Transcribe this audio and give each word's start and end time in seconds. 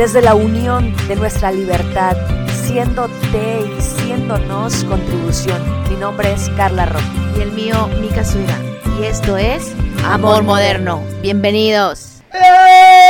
desde 0.00 0.22
la 0.22 0.34
unión 0.34 0.96
de 1.08 1.16
nuestra 1.16 1.52
libertad, 1.52 2.16
siéndote 2.64 3.60
y 3.76 3.82
siéndonos 3.82 4.82
contribución. 4.84 5.60
Mi 5.90 5.96
nombre 5.96 6.32
es 6.32 6.48
Carla 6.56 6.86
Roque. 6.86 7.04
Y 7.36 7.42
el 7.42 7.52
mío, 7.52 7.86
Mika 8.00 8.24
Suiga. 8.24 8.56
Y 8.98 9.04
esto 9.04 9.36
es 9.36 9.74
Amor 10.02 10.42
Moderno. 10.42 11.02
Bienvenidos. 11.20 12.22
¡Eh! 12.32 13.09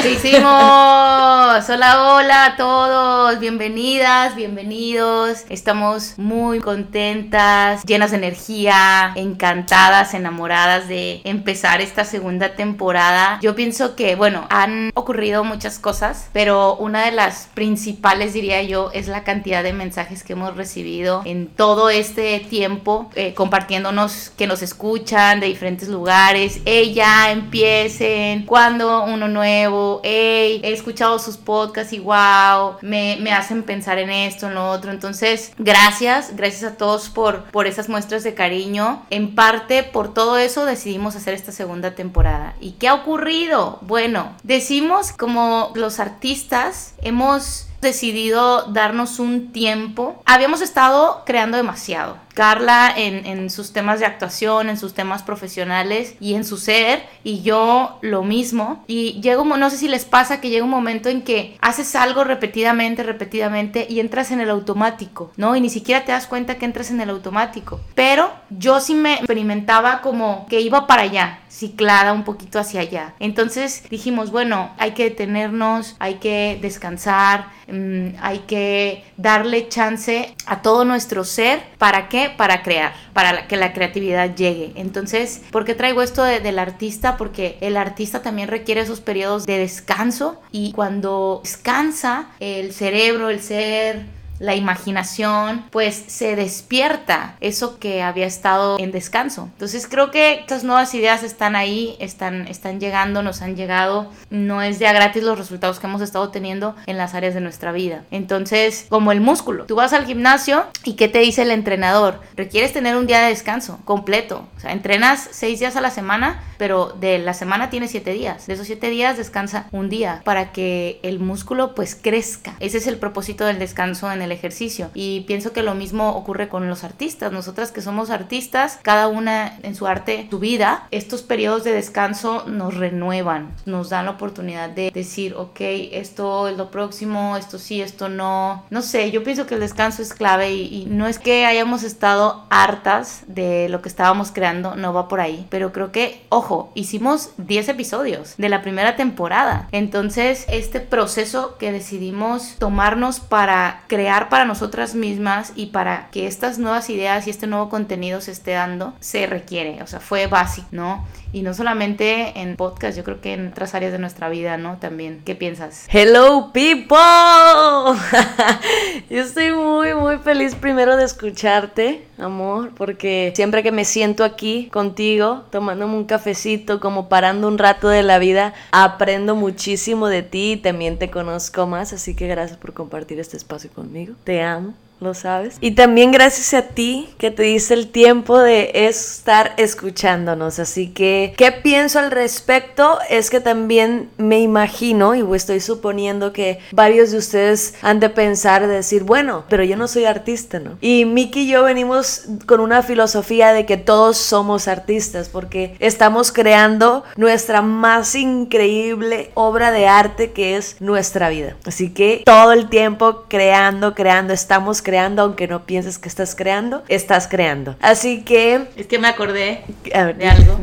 Hicimos! 0.00 1.68
Hola, 1.68 2.14
hola 2.14 2.46
a 2.46 2.56
todos. 2.56 3.38
Bienvenidas, 3.38 4.34
bienvenidos. 4.34 5.44
Estamos 5.50 6.14
muy 6.16 6.60
contentas, 6.60 7.82
llenas 7.84 8.10
de 8.10 8.16
energía, 8.16 9.12
encantadas, 9.16 10.14
enamoradas 10.14 10.88
de 10.88 11.20
empezar 11.24 11.80
esta 11.80 12.04
segunda 12.04 12.54
temporada. 12.54 13.38
Yo 13.42 13.54
pienso 13.54 13.94
que, 13.94 14.14
bueno, 14.16 14.46
han 14.50 14.90
ocurrido 14.94 15.44
muchas 15.44 15.78
cosas, 15.78 16.28
pero 16.32 16.76
una 16.76 17.04
de 17.04 17.12
las 17.12 17.48
principales, 17.52 18.32
diría 18.32 18.62
yo, 18.62 18.90
es 18.94 19.08
la 19.08 19.24
cantidad 19.24 19.62
de 19.62 19.72
mensajes 19.72 20.22
que 20.22 20.32
hemos 20.32 20.56
recibido 20.56 21.22
en 21.24 21.48
todo 21.48 21.90
este 21.90 22.40
tiempo, 22.40 23.10
eh, 23.14 23.34
compartiéndonos 23.34 24.32
que 24.36 24.46
nos 24.46 24.62
escuchan 24.62 25.40
de 25.40 25.48
diferentes 25.48 25.88
lugares. 25.88 26.60
Ella, 26.64 27.30
empiecen, 27.30 28.46
cuando 28.46 29.04
uno 29.04 29.28
nuevo, 29.28 29.81
hey, 30.02 30.60
he 30.64 30.72
escuchado 30.72 31.18
sus 31.18 31.36
podcasts 31.36 31.92
y 31.92 31.98
wow, 31.98 32.76
me, 32.82 33.18
me, 33.20 33.32
hacen 33.32 33.62
pensar 33.62 33.98
en 33.98 34.10
esto, 34.10 34.48
en 34.48 34.54
lo 34.54 34.70
otro. 34.70 34.90
Entonces, 34.90 35.52
gracias, 35.58 36.36
gracias 36.36 36.72
a 36.72 36.76
todos 36.76 37.08
por, 37.08 37.44
por 37.44 37.66
esas 37.66 37.88
muestras 37.88 38.24
de 38.24 38.34
cariño. 38.34 39.04
En 39.10 39.34
parte, 39.34 39.82
por 39.82 40.12
todo 40.14 40.38
eso 40.38 40.64
decidimos 40.64 41.16
hacer 41.16 41.34
esta 41.34 41.52
segunda 41.52 41.94
temporada. 41.94 42.54
¿Y 42.60 42.72
qué 42.72 42.88
ha 42.88 42.94
ocurrido? 42.94 43.78
Bueno, 43.82 44.34
decimos 44.42 45.12
como 45.12 45.72
los 45.74 46.00
artistas 46.00 46.94
hemos 47.02 47.66
decidido 47.82 48.62
darnos 48.68 49.18
un 49.18 49.52
tiempo. 49.52 50.22
Habíamos 50.24 50.62
estado 50.62 51.22
creando 51.26 51.58
demasiado. 51.58 52.16
Carla 52.32 52.90
en, 52.96 53.50
sus 53.50 53.74
temas 53.74 54.00
de 54.00 54.06
actuación, 54.06 54.70
en 54.70 54.78
sus 54.78 54.94
temas 54.94 55.22
profesionales 55.22 56.14
y 56.18 56.32
en 56.32 56.46
su 56.46 56.56
ser, 56.56 57.04
y 57.24 57.42
yo 57.42 57.98
lo 58.00 58.22
mismo. 58.22 58.82
Y 58.86 59.20
llega 59.20 59.42
no 59.42 59.68
sé 59.68 59.76
si 59.76 59.88
les 59.88 60.06
pasa 60.06 60.40
que 60.40 60.48
llega 60.48 60.64
un 60.64 60.70
momento 60.70 61.10
en 61.10 61.22
que 61.22 61.58
haces 61.60 61.94
algo 61.94 62.24
repetidamente, 62.24 63.02
repetidamente 63.02 63.86
y 63.86 64.00
entras 64.00 64.30
en 64.30 64.40
el 64.40 64.48
automático, 64.48 65.30
¿no? 65.36 65.56
Y 65.56 65.60
ni 65.60 65.68
siquiera 65.68 66.06
te 66.06 66.12
das 66.12 66.26
cuenta 66.26 66.56
que 66.56 66.64
entras 66.64 66.90
en 66.90 67.02
el 67.02 67.10
automático. 67.10 67.80
Pero 67.94 68.32
yo 68.48 68.80
sí 68.80 68.94
me 68.94 69.14
experimentaba 69.14 70.00
como 70.00 70.46
que 70.48 70.60
iba 70.62 70.86
para 70.86 71.02
allá, 71.02 71.40
ciclada 71.62 72.12
un 72.12 72.24
poquito 72.24 72.58
hacia 72.58 72.80
allá. 72.80 73.14
Entonces 73.20 73.84
dijimos, 73.88 74.32
bueno, 74.32 74.72
hay 74.78 74.92
que 74.92 75.04
detenernos, 75.04 75.94
hay 76.00 76.14
que 76.14 76.58
descansar, 76.60 77.50
mmm, 77.68 78.16
hay 78.20 78.40
que 78.40 79.04
darle 79.16 79.68
chance 79.68 80.34
a 80.46 80.60
todo 80.60 80.84
nuestro 80.84 81.22
ser. 81.22 81.62
¿Para 81.78 82.08
qué? 82.08 82.32
Para 82.36 82.64
crear, 82.64 82.94
para 83.12 83.46
que 83.46 83.56
la 83.56 83.72
creatividad 83.72 84.34
llegue. 84.34 84.72
Entonces, 84.74 85.42
¿por 85.52 85.64
qué 85.64 85.76
traigo 85.76 86.02
esto 86.02 86.24
de, 86.24 86.40
del 86.40 86.58
artista? 86.58 87.16
Porque 87.16 87.58
el 87.60 87.76
artista 87.76 88.22
también 88.22 88.48
requiere 88.48 88.80
esos 88.80 89.00
periodos 89.00 89.46
de 89.46 89.58
descanso 89.58 90.42
y 90.50 90.72
cuando 90.72 91.42
descansa 91.44 92.26
el 92.40 92.72
cerebro, 92.72 93.30
el 93.30 93.40
ser, 93.40 94.06
la 94.42 94.56
imaginación, 94.56 95.64
pues 95.70 96.02
se 96.08 96.34
despierta 96.34 97.36
eso 97.40 97.78
que 97.78 98.02
había 98.02 98.26
estado 98.26 98.76
en 98.80 98.90
descanso. 98.90 99.48
Entonces 99.52 99.86
creo 99.88 100.10
que 100.10 100.34
estas 100.34 100.64
nuevas 100.64 100.92
ideas 100.94 101.22
están 101.22 101.54
ahí, 101.54 101.96
están, 102.00 102.48
están 102.48 102.80
llegando, 102.80 103.22
nos 103.22 103.40
han 103.40 103.54
llegado. 103.54 104.10
No 104.30 104.60
es 104.60 104.80
ya 104.80 104.92
gratis 104.92 105.22
los 105.22 105.38
resultados 105.38 105.78
que 105.78 105.86
hemos 105.86 106.02
estado 106.02 106.30
teniendo 106.30 106.74
en 106.86 106.98
las 106.98 107.14
áreas 107.14 107.34
de 107.34 107.40
nuestra 107.40 107.70
vida. 107.70 108.02
Entonces, 108.10 108.86
como 108.88 109.12
el 109.12 109.20
músculo, 109.20 109.66
tú 109.66 109.76
vas 109.76 109.92
al 109.92 110.06
gimnasio 110.06 110.64
y 110.82 110.94
¿qué 110.94 111.06
te 111.06 111.20
dice 111.20 111.42
el 111.42 111.52
entrenador? 111.52 112.20
Requieres 112.34 112.72
tener 112.72 112.96
un 112.96 113.06
día 113.06 113.20
de 113.20 113.28
descanso 113.28 113.78
completo. 113.84 114.48
O 114.56 114.60
sea, 114.60 114.72
entrenas 114.72 115.28
seis 115.30 115.60
días 115.60 115.76
a 115.76 115.80
la 115.80 115.90
semana, 115.90 116.42
pero 116.58 116.96
de 116.98 117.18
la 117.18 117.34
semana 117.34 117.70
tienes 117.70 117.92
siete 117.92 118.12
días. 118.12 118.48
De 118.48 118.54
esos 118.54 118.66
siete 118.66 118.90
días 118.90 119.16
descansa 119.16 119.68
un 119.70 119.88
día 119.88 120.20
para 120.24 120.50
que 120.50 120.98
el 121.04 121.20
músculo 121.20 121.76
pues 121.76 121.94
crezca. 121.94 122.54
Ese 122.58 122.78
es 122.78 122.88
el 122.88 122.96
propósito 122.96 123.46
del 123.46 123.60
descanso 123.60 124.10
en 124.10 124.20
el 124.22 124.31
ejercicio. 124.32 124.90
Y 124.94 125.20
pienso 125.22 125.52
que 125.52 125.62
lo 125.62 125.74
mismo 125.74 126.10
ocurre 126.10 126.48
con 126.48 126.68
los 126.68 126.84
artistas. 126.84 127.32
Nosotras 127.32 127.72
que 127.72 127.82
somos 127.82 128.10
artistas, 128.10 128.78
cada 128.82 129.08
una 129.08 129.58
en 129.62 129.74
su 129.74 129.86
arte, 129.86 130.26
su 130.30 130.38
vida, 130.38 130.86
estos 130.90 131.22
periodos 131.22 131.64
de 131.64 131.72
descanso 131.72 132.44
nos 132.46 132.74
renuevan, 132.74 133.54
nos 133.66 133.90
dan 133.90 134.06
la 134.06 134.12
oportunidad 134.12 134.70
de 134.70 134.90
decir, 134.90 135.34
ok, 135.34 135.60
esto 135.92 136.48
es 136.48 136.56
lo 136.56 136.70
próximo, 136.70 137.36
esto 137.36 137.58
sí, 137.58 137.80
esto 137.82 138.08
no. 138.08 138.64
No 138.70 138.82
sé, 138.82 139.10
yo 139.10 139.22
pienso 139.22 139.46
que 139.46 139.54
el 139.54 139.60
descanso 139.60 140.02
es 140.02 140.14
clave 140.14 140.52
y, 140.52 140.82
y 140.82 140.86
no 140.86 141.06
es 141.06 141.18
que 141.18 141.46
hayamos 141.46 141.82
estado 141.82 142.44
hartas 142.50 143.22
de 143.26 143.68
lo 143.68 143.82
que 143.82 143.88
estábamos 143.88 144.32
creando, 144.32 144.74
no 144.74 144.92
va 144.92 145.08
por 145.08 145.20
ahí. 145.20 145.46
Pero 145.50 145.72
creo 145.72 145.92
que, 145.92 146.24
ojo, 146.28 146.72
hicimos 146.74 147.30
10 147.38 147.68
episodios 147.70 148.34
de 148.36 148.48
la 148.48 148.62
primera 148.62 148.96
temporada. 148.96 149.68
Entonces, 149.72 150.44
este 150.48 150.80
proceso 150.80 151.56
que 151.58 151.72
decidimos 151.72 152.56
tomarnos 152.58 153.20
para 153.20 153.84
crear 153.86 154.11
para 154.28 154.44
nosotras 154.44 154.94
mismas 154.94 155.52
y 155.56 155.66
para 155.66 156.08
que 156.10 156.26
estas 156.26 156.58
nuevas 156.58 156.90
ideas 156.90 157.26
y 157.26 157.30
este 157.30 157.46
nuevo 157.46 157.68
contenido 157.68 158.20
se 158.20 158.32
esté 158.32 158.52
dando, 158.52 158.92
se 159.00 159.26
requiere, 159.26 159.82
o 159.82 159.86
sea, 159.86 160.00
fue 160.00 160.26
básico, 160.26 160.68
¿no? 160.70 161.06
Y 161.34 161.40
no 161.40 161.54
solamente 161.54 162.40
en 162.40 162.56
podcast, 162.56 162.94
yo 162.94 163.04
creo 163.04 163.22
que 163.22 163.32
en 163.32 163.48
otras 163.48 163.74
áreas 163.74 163.92
de 163.92 163.98
nuestra 163.98 164.28
vida, 164.28 164.58
¿no? 164.58 164.76
También. 164.76 165.22
¿Qué 165.24 165.34
piensas? 165.34 165.86
Hello 165.90 166.50
people. 166.52 166.98
yo 169.10 169.22
estoy 169.22 169.52
muy, 169.52 169.94
muy 169.94 170.18
feliz 170.18 170.54
primero 170.54 170.94
de 170.96 171.04
escucharte, 171.04 172.04
amor, 172.18 172.72
porque 172.76 173.32
siempre 173.34 173.62
que 173.62 173.72
me 173.72 173.86
siento 173.86 174.24
aquí 174.24 174.68
contigo, 174.70 175.44
tomándome 175.50 175.94
un 175.94 176.04
cafecito, 176.04 176.80
como 176.80 177.08
parando 177.08 177.48
un 177.48 177.56
rato 177.56 177.88
de 177.88 178.02
la 178.02 178.18
vida, 178.18 178.52
aprendo 178.70 179.34
muchísimo 179.34 180.08
de 180.08 180.22
ti 180.22 180.52
y 180.52 180.56
también 180.58 180.98
te 180.98 181.10
conozco 181.10 181.66
más, 181.66 181.94
así 181.94 182.14
que 182.14 182.28
gracias 182.28 182.58
por 182.58 182.74
compartir 182.74 183.18
este 183.18 183.38
espacio 183.38 183.70
conmigo. 183.70 184.14
Te 184.24 184.42
amo 184.42 184.74
lo 185.02 185.14
sabes. 185.14 185.56
Y 185.60 185.72
también 185.72 186.12
gracias 186.12 186.54
a 186.54 186.68
ti 186.68 187.08
que 187.18 187.30
te 187.30 187.42
diste 187.42 187.74
el 187.74 187.88
tiempo 187.88 188.38
de 188.38 188.70
estar 188.86 189.52
escuchándonos. 189.56 190.58
Así 190.58 190.88
que, 190.88 191.34
¿qué 191.36 191.52
pienso 191.52 191.98
al 191.98 192.10
respecto? 192.10 192.98
Es 193.10 193.28
que 193.28 193.40
también 193.40 194.10
me 194.16 194.40
imagino 194.40 195.14
y 195.14 195.22
estoy 195.34 195.60
suponiendo 195.60 196.32
que 196.32 196.60
varios 196.72 197.10
de 197.10 197.18
ustedes 197.18 197.74
han 197.82 198.00
de 198.00 198.10
pensar, 198.10 198.66
de 198.66 198.74
decir, 198.74 199.02
bueno, 199.02 199.44
pero 199.48 199.64
yo 199.64 199.76
no 199.76 199.88
soy 199.88 200.04
artista, 200.04 200.60
¿no? 200.60 200.78
Y 200.80 201.04
Miki 201.04 201.42
y 201.42 201.48
yo 201.48 201.64
venimos 201.64 202.26
con 202.46 202.60
una 202.60 202.82
filosofía 202.82 203.52
de 203.52 203.66
que 203.66 203.76
todos 203.76 204.16
somos 204.16 204.68
artistas 204.68 205.28
porque 205.28 205.74
estamos 205.80 206.30
creando 206.30 207.02
nuestra 207.16 207.62
más 207.62 208.14
increíble 208.14 209.30
obra 209.34 209.72
de 209.72 209.88
arte 209.88 210.30
que 210.30 210.56
es 210.56 210.76
nuestra 210.80 211.28
vida. 211.30 211.56
Así 211.64 211.90
que 211.90 212.22
todo 212.24 212.52
el 212.52 212.68
tiempo 212.68 213.24
creando, 213.28 213.94
creando, 213.94 214.32
estamos 214.32 214.82
creando 214.82 214.91
creando, 214.92 215.22
aunque 215.22 215.48
no 215.48 215.64
pienses 215.64 215.98
que 215.98 216.06
estás 216.06 216.34
creando, 216.34 216.82
estás 216.86 217.26
creando. 217.26 217.76
Así 217.80 218.24
que... 218.24 218.68
Es 218.76 218.88
que 218.88 218.98
me 218.98 219.08
acordé 219.08 219.64
de 219.84 220.28
algo. 220.28 220.58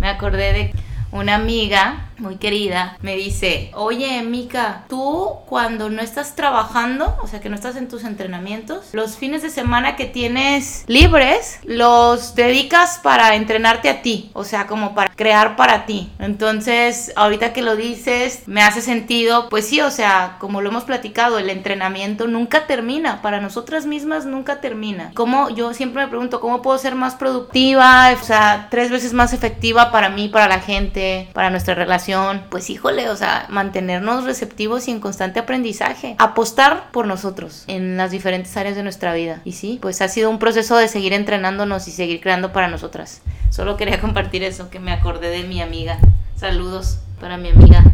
Me 0.00 0.08
acordé 0.08 0.52
de 0.52 0.72
una 1.12 1.36
amiga 1.36 2.08
muy 2.22 2.36
querida, 2.36 2.96
me 3.02 3.16
dice, 3.16 3.70
oye, 3.74 4.22
Mika, 4.22 4.84
tú 4.88 5.36
cuando 5.46 5.90
no 5.90 6.00
estás 6.00 6.34
trabajando, 6.34 7.16
o 7.22 7.26
sea, 7.26 7.40
que 7.40 7.48
no 7.48 7.56
estás 7.56 7.76
en 7.76 7.88
tus 7.88 8.04
entrenamientos, 8.04 8.90
los 8.92 9.16
fines 9.16 9.42
de 9.42 9.50
semana 9.50 9.96
que 9.96 10.06
tienes 10.06 10.84
libres, 10.86 11.58
los 11.64 12.34
dedicas 12.34 13.00
para 13.02 13.34
entrenarte 13.34 13.90
a 13.90 14.02
ti, 14.02 14.30
o 14.32 14.44
sea, 14.44 14.66
como 14.66 14.94
para 14.94 15.12
crear 15.14 15.56
para 15.56 15.84
ti. 15.84 16.10
Entonces, 16.18 17.12
ahorita 17.16 17.52
que 17.52 17.62
lo 17.62 17.76
dices, 17.76 18.44
me 18.46 18.62
hace 18.62 18.80
sentido, 18.80 19.48
pues 19.48 19.66
sí, 19.66 19.80
o 19.80 19.90
sea, 19.90 20.36
como 20.38 20.60
lo 20.60 20.70
hemos 20.70 20.84
platicado, 20.84 21.38
el 21.38 21.50
entrenamiento 21.50 22.28
nunca 22.28 22.66
termina, 22.66 23.20
para 23.20 23.40
nosotras 23.40 23.84
mismas 23.86 24.24
nunca 24.26 24.60
termina. 24.60 25.10
Como 25.14 25.50
yo 25.50 25.74
siempre 25.74 26.02
me 26.02 26.08
pregunto, 26.08 26.40
¿cómo 26.40 26.62
puedo 26.62 26.78
ser 26.78 26.94
más 26.94 27.16
productiva? 27.16 28.12
O 28.20 28.24
sea, 28.24 28.68
tres 28.70 28.90
veces 28.90 29.12
más 29.12 29.32
efectiva 29.32 29.90
para 29.90 30.08
mí, 30.08 30.28
para 30.28 30.48
la 30.48 30.60
gente, 30.60 31.28
para 31.32 31.50
nuestra 31.50 31.74
relación 31.74 32.11
pues 32.50 32.70
híjole, 32.70 33.08
o 33.08 33.16
sea, 33.16 33.46
mantenernos 33.48 34.24
receptivos 34.24 34.88
y 34.88 34.90
en 34.90 35.00
constante 35.00 35.40
aprendizaje, 35.40 36.16
apostar 36.18 36.90
por 36.92 37.06
nosotros 37.06 37.64
en 37.66 37.96
las 37.96 38.10
diferentes 38.10 38.56
áreas 38.56 38.76
de 38.76 38.82
nuestra 38.82 39.14
vida. 39.14 39.40
Y 39.44 39.52
sí, 39.52 39.78
pues 39.80 40.00
ha 40.02 40.08
sido 40.08 40.30
un 40.30 40.38
proceso 40.38 40.76
de 40.76 40.88
seguir 40.88 41.12
entrenándonos 41.12 41.88
y 41.88 41.90
seguir 41.90 42.20
creando 42.20 42.52
para 42.52 42.68
nosotras. 42.68 43.22
Solo 43.50 43.76
quería 43.76 44.00
compartir 44.02 44.42
eso, 44.42 44.70
que 44.70 44.80
me 44.80 44.92
acordé 44.92 45.30
de 45.30 45.44
mi 45.44 45.60
amiga. 45.60 45.98
Saludos 46.36 46.98
para 47.20 47.36
mi 47.36 47.50
amiga 47.50 47.91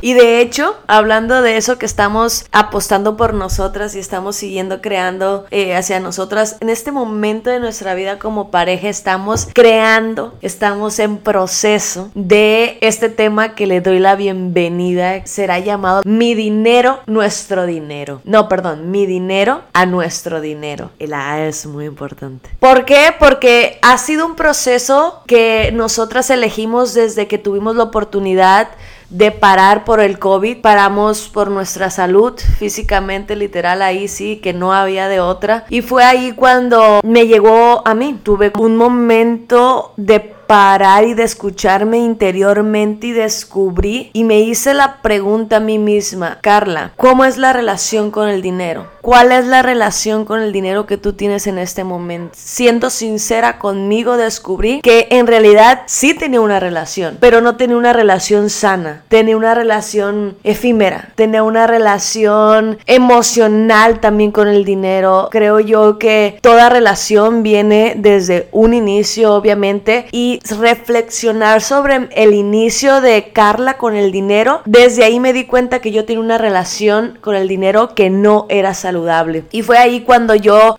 Y 0.00 0.14
de 0.14 0.40
hecho, 0.40 0.76
hablando 0.86 1.42
de 1.42 1.56
eso 1.56 1.78
que 1.78 1.86
estamos 1.86 2.46
apostando 2.52 3.16
por 3.16 3.34
nosotras 3.34 3.94
y 3.94 3.98
estamos 3.98 4.36
siguiendo 4.36 4.80
creando 4.80 5.46
eh, 5.50 5.76
hacia 5.76 6.00
nosotras, 6.00 6.56
en 6.60 6.70
este 6.70 6.92
momento 6.92 7.50
de 7.50 7.60
nuestra 7.60 7.94
vida 7.94 8.18
como 8.18 8.50
pareja 8.50 8.88
estamos 8.88 9.48
creando, 9.52 10.34
estamos 10.42 10.98
en 10.98 11.18
proceso 11.18 12.10
de 12.14 12.78
este 12.80 13.08
tema 13.08 13.54
que 13.54 13.66
le 13.66 13.80
doy 13.80 13.98
la 13.98 14.16
bienvenida. 14.16 15.24
Será 15.26 15.58
llamado 15.58 16.02
Mi 16.04 16.34
dinero, 16.34 17.00
nuestro 17.06 17.66
dinero. 17.66 18.20
No, 18.24 18.48
perdón, 18.48 18.90
mi 18.90 19.06
dinero 19.06 19.62
a 19.72 19.86
nuestro 19.86 20.40
dinero. 20.40 20.90
El 20.98 21.14
A 21.14 21.46
es 21.46 21.66
muy 21.66 21.84
importante. 21.84 22.50
¿Por 22.58 22.84
qué? 22.84 23.14
Porque 23.18 23.78
ha 23.82 23.98
sido 23.98 24.26
un 24.26 24.36
proceso 24.36 25.22
que 25.26 25.70
nosotras 25.72 26.30
elegimos 26.30 26.94
desde 26.94 27.28
que 27.28 27.38
tuvimos 27.38 27.76
la 27.76 27.84
oportunidad 27.84 28.68
de 29.10 29.32
parar 29.32 29.84
por 29.84 30.00
el 30.00 30.18
COVID, 30.18 30.58
paramos 30.58 31.28
por 31.28 31.50
nuestra 31.50 31.90
salud 31.90 32.38
físicamente, 32.58 33.36
literal, 33.36 33.82
ahí 33.82 34.08
sí, 34.08 34.36
que 34.36 34.52
no 34.52 34.72
había 34.72 35.08
de 35.08 35.20
otra. 35.20 35.66
Y 35.68 35.82
fue 35.82 36.04
ahí 36.04 36.32
cuando 36.32 37.00
me 37.02 37.26
llegó 37.26 37.82
a 37.86 37.94
mí, 37.94 38.18
tuve 38.22 38.52
un 38.58 38.76
momento 38.76 39.92
de 39.96 40.20
parar 40.50 41.04
y 41.04 41.14
de 41.14 41.22
escucharme 41.22 41.98
interiormente 41.98 43.06
y 43.06 43.12
descubrí 43.12 44.10
y 44.12 44.24
me 44.24 44.40
hice 44.40 44.74
la 44.74 45.00
pregunta 45.00 45.58
a 45.58 45.60
mí 45.60 45.78
misma, 45.78 46.38
Carla, 46.40 46.90
¿cómo 46.96 47.24
es 47.24 47.38
la 47.38 47.52
relación 47.52 48.10
con 48.10 48.28
el 48.28 48.42
dinero? 48.42 48.88
¿Cuál 49.00 49.30
es 49.30 49.46
la 49.46 49.62
relación 49.62 50.24
con 50.24 50.40
el 50.40 50.52
dinero 50.52 50.86
que 50.86 50.98
tú 50.98 51.12
tienes 51.12 51.46
en 51.46 51.58
este 51.58 51.84
momento? 51.84 52.34
Siendo 52.36 52.90
sincera 52.90 53.58
conmigo, 53.60 54.16
descubrí 54.16 54.80
que 54.82 55.06
en 55.10 55.28
realidad 55.28 55.82
sí 55.86 56.14
tenía 56.14 56.40
una 56.40 56.58
relación, 56.58 57.16
pero 57.20 57.40
no 57.40 57.56
tenía 57.56 57.76
una 57.76 57.92
relación 57.92 58.50
sana, 58.50 59.04
tenía 59.08 59.36
una 59.36 59.54
relación 59.54 60.36
efímera, 60.42 61.12
tenía 61.14 61.44
una 61.44 61.68
relación 61.68 62.78
emocional 62.86 64.00
también 64.00 64.32
con 64.32 64.48
el 64.48 64.64
dinero. 64.64 65.28
Creo 65.30 65.60
yo 65.60 65.98
que 65.98 66.38
toda 66.42 66.68
relación 66.68 67.44
viene 67.44 67.94
desde 67.96 68.48
un 68.50 68.74
inicio, 68.74 69.32
obviamente, 69.32 70.06
y 70.10 70.39
reflexionar 70.48 71.60
sobre 71.60 72.08
el 72.12 72.34
inicio 72.34 73.00
de 73.00 73.30
Carla 73.32 73.76
con 73.76 73.94
el 73.94 74.12
dinero, 74.12 74.62
desde 74.64 75.04
ahí 75.04 75.20
me 75.20 75.32
di 75.32 75.44
cuenta 75.44 75.80
que 75.80 75.92
yo 75.92 76.04
tenía 76.04 76.22
una 76.22 76.38
relación 76.38 77.18
con 77.20 77.34
el 77.34 77.48
dinero 77.48 77.94
que 77.94 78.10
no 78.10 78.46
era 78.48 78.74
saludable. 78.74 79.44
Y 79.52 79.62
fue 79.62 79.78
ahí 79.78 80.00
cuando 80.00 80.34
yo 80.34 80.76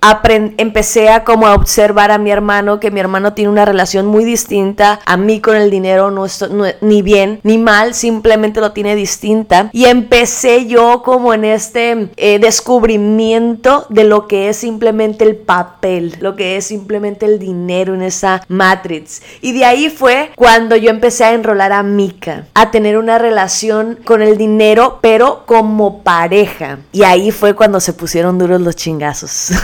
empecé 0.58 1.10
a 1.10 1.24
como 1.24 1.48
a 1.48 1.56
observar 1.56 2.12
a 2.12 2.18
mi 2.18 2.32
hermano, 2.32 2.80
que 2.80 2.92
mi 2.92 3.00
hermano 3.00 3.34
tiene 3.34 3.52
una 3.52 3.66
relación 3.66 4.06
muy 4.06 4.26
distinta 4.26 5.00
a 5.06 5.18
mí 5.18 5.40
con 5.40 5.56
el 5.56 5.70
dinero, 5.70 6.12
no, 6.12 6.26
ni 6.82 7.02
bien 7.02 7.40
ni 7.44 7.58
mal, 7.58 7.94
simplemente 7.94 8.62
lo 8.62 8.72
tiene 8.72 8.96
distinta. 8.96 9.70
Y 9.74 9.86
empecé 9.86 10.68
yo 10.68 11.04
como 11.04 11.34
en 11.34 11.46
este 11.46 12.10
eh, 12.18 12.40
descubrimiento 12.40 13.86
de 13.90 14.04
lo 14.04 14.28
que 14.28 14.50
es 14.50 14.58
simplemente 14.58 15.24
el 15.24 15.36
papel, 15.36 16.16
lo 16.20 16.36
que 16.36 16.58
es 16.58 16.66
simplemente 16.66 17.26
el 17.26 17.40
dinero 17.40 17.94
en 17.94 18.02
esa 18.02 18.44
matrix. 18.48 19.22
Y 19.42 19.51
y 19.52 19.54
de 19.54 19.66
ahí 19.66 19.90
fue 19.90 20.32
cuando 20.38 20.78
yo 20.78 20.90
empecé 20.90 21.26
a 21.26 21.34
enrolar 21.34 21.74
a 21.74 21.84
Mika, 21.84 22.46
a 22.54 22.72
tener 22.72 22.98
una 22.98 23.18
relación 23.18 24.00
con 24.06 24.22
el 24.22 24.38
dinero, 24.38 25.00
pero 25.02 25.44
como 25.46 26.04
pareja. 26.04 26.80
Y 26.94 27.04
ahí 27.04 27.32
fue 27.32 27.54
cuando 27.54 27.82
se 27.82 27.92
pusieron 27.92 28.38
duros 28.38 28.62
los 28.62 28.78
chingazos. 28.78 29.50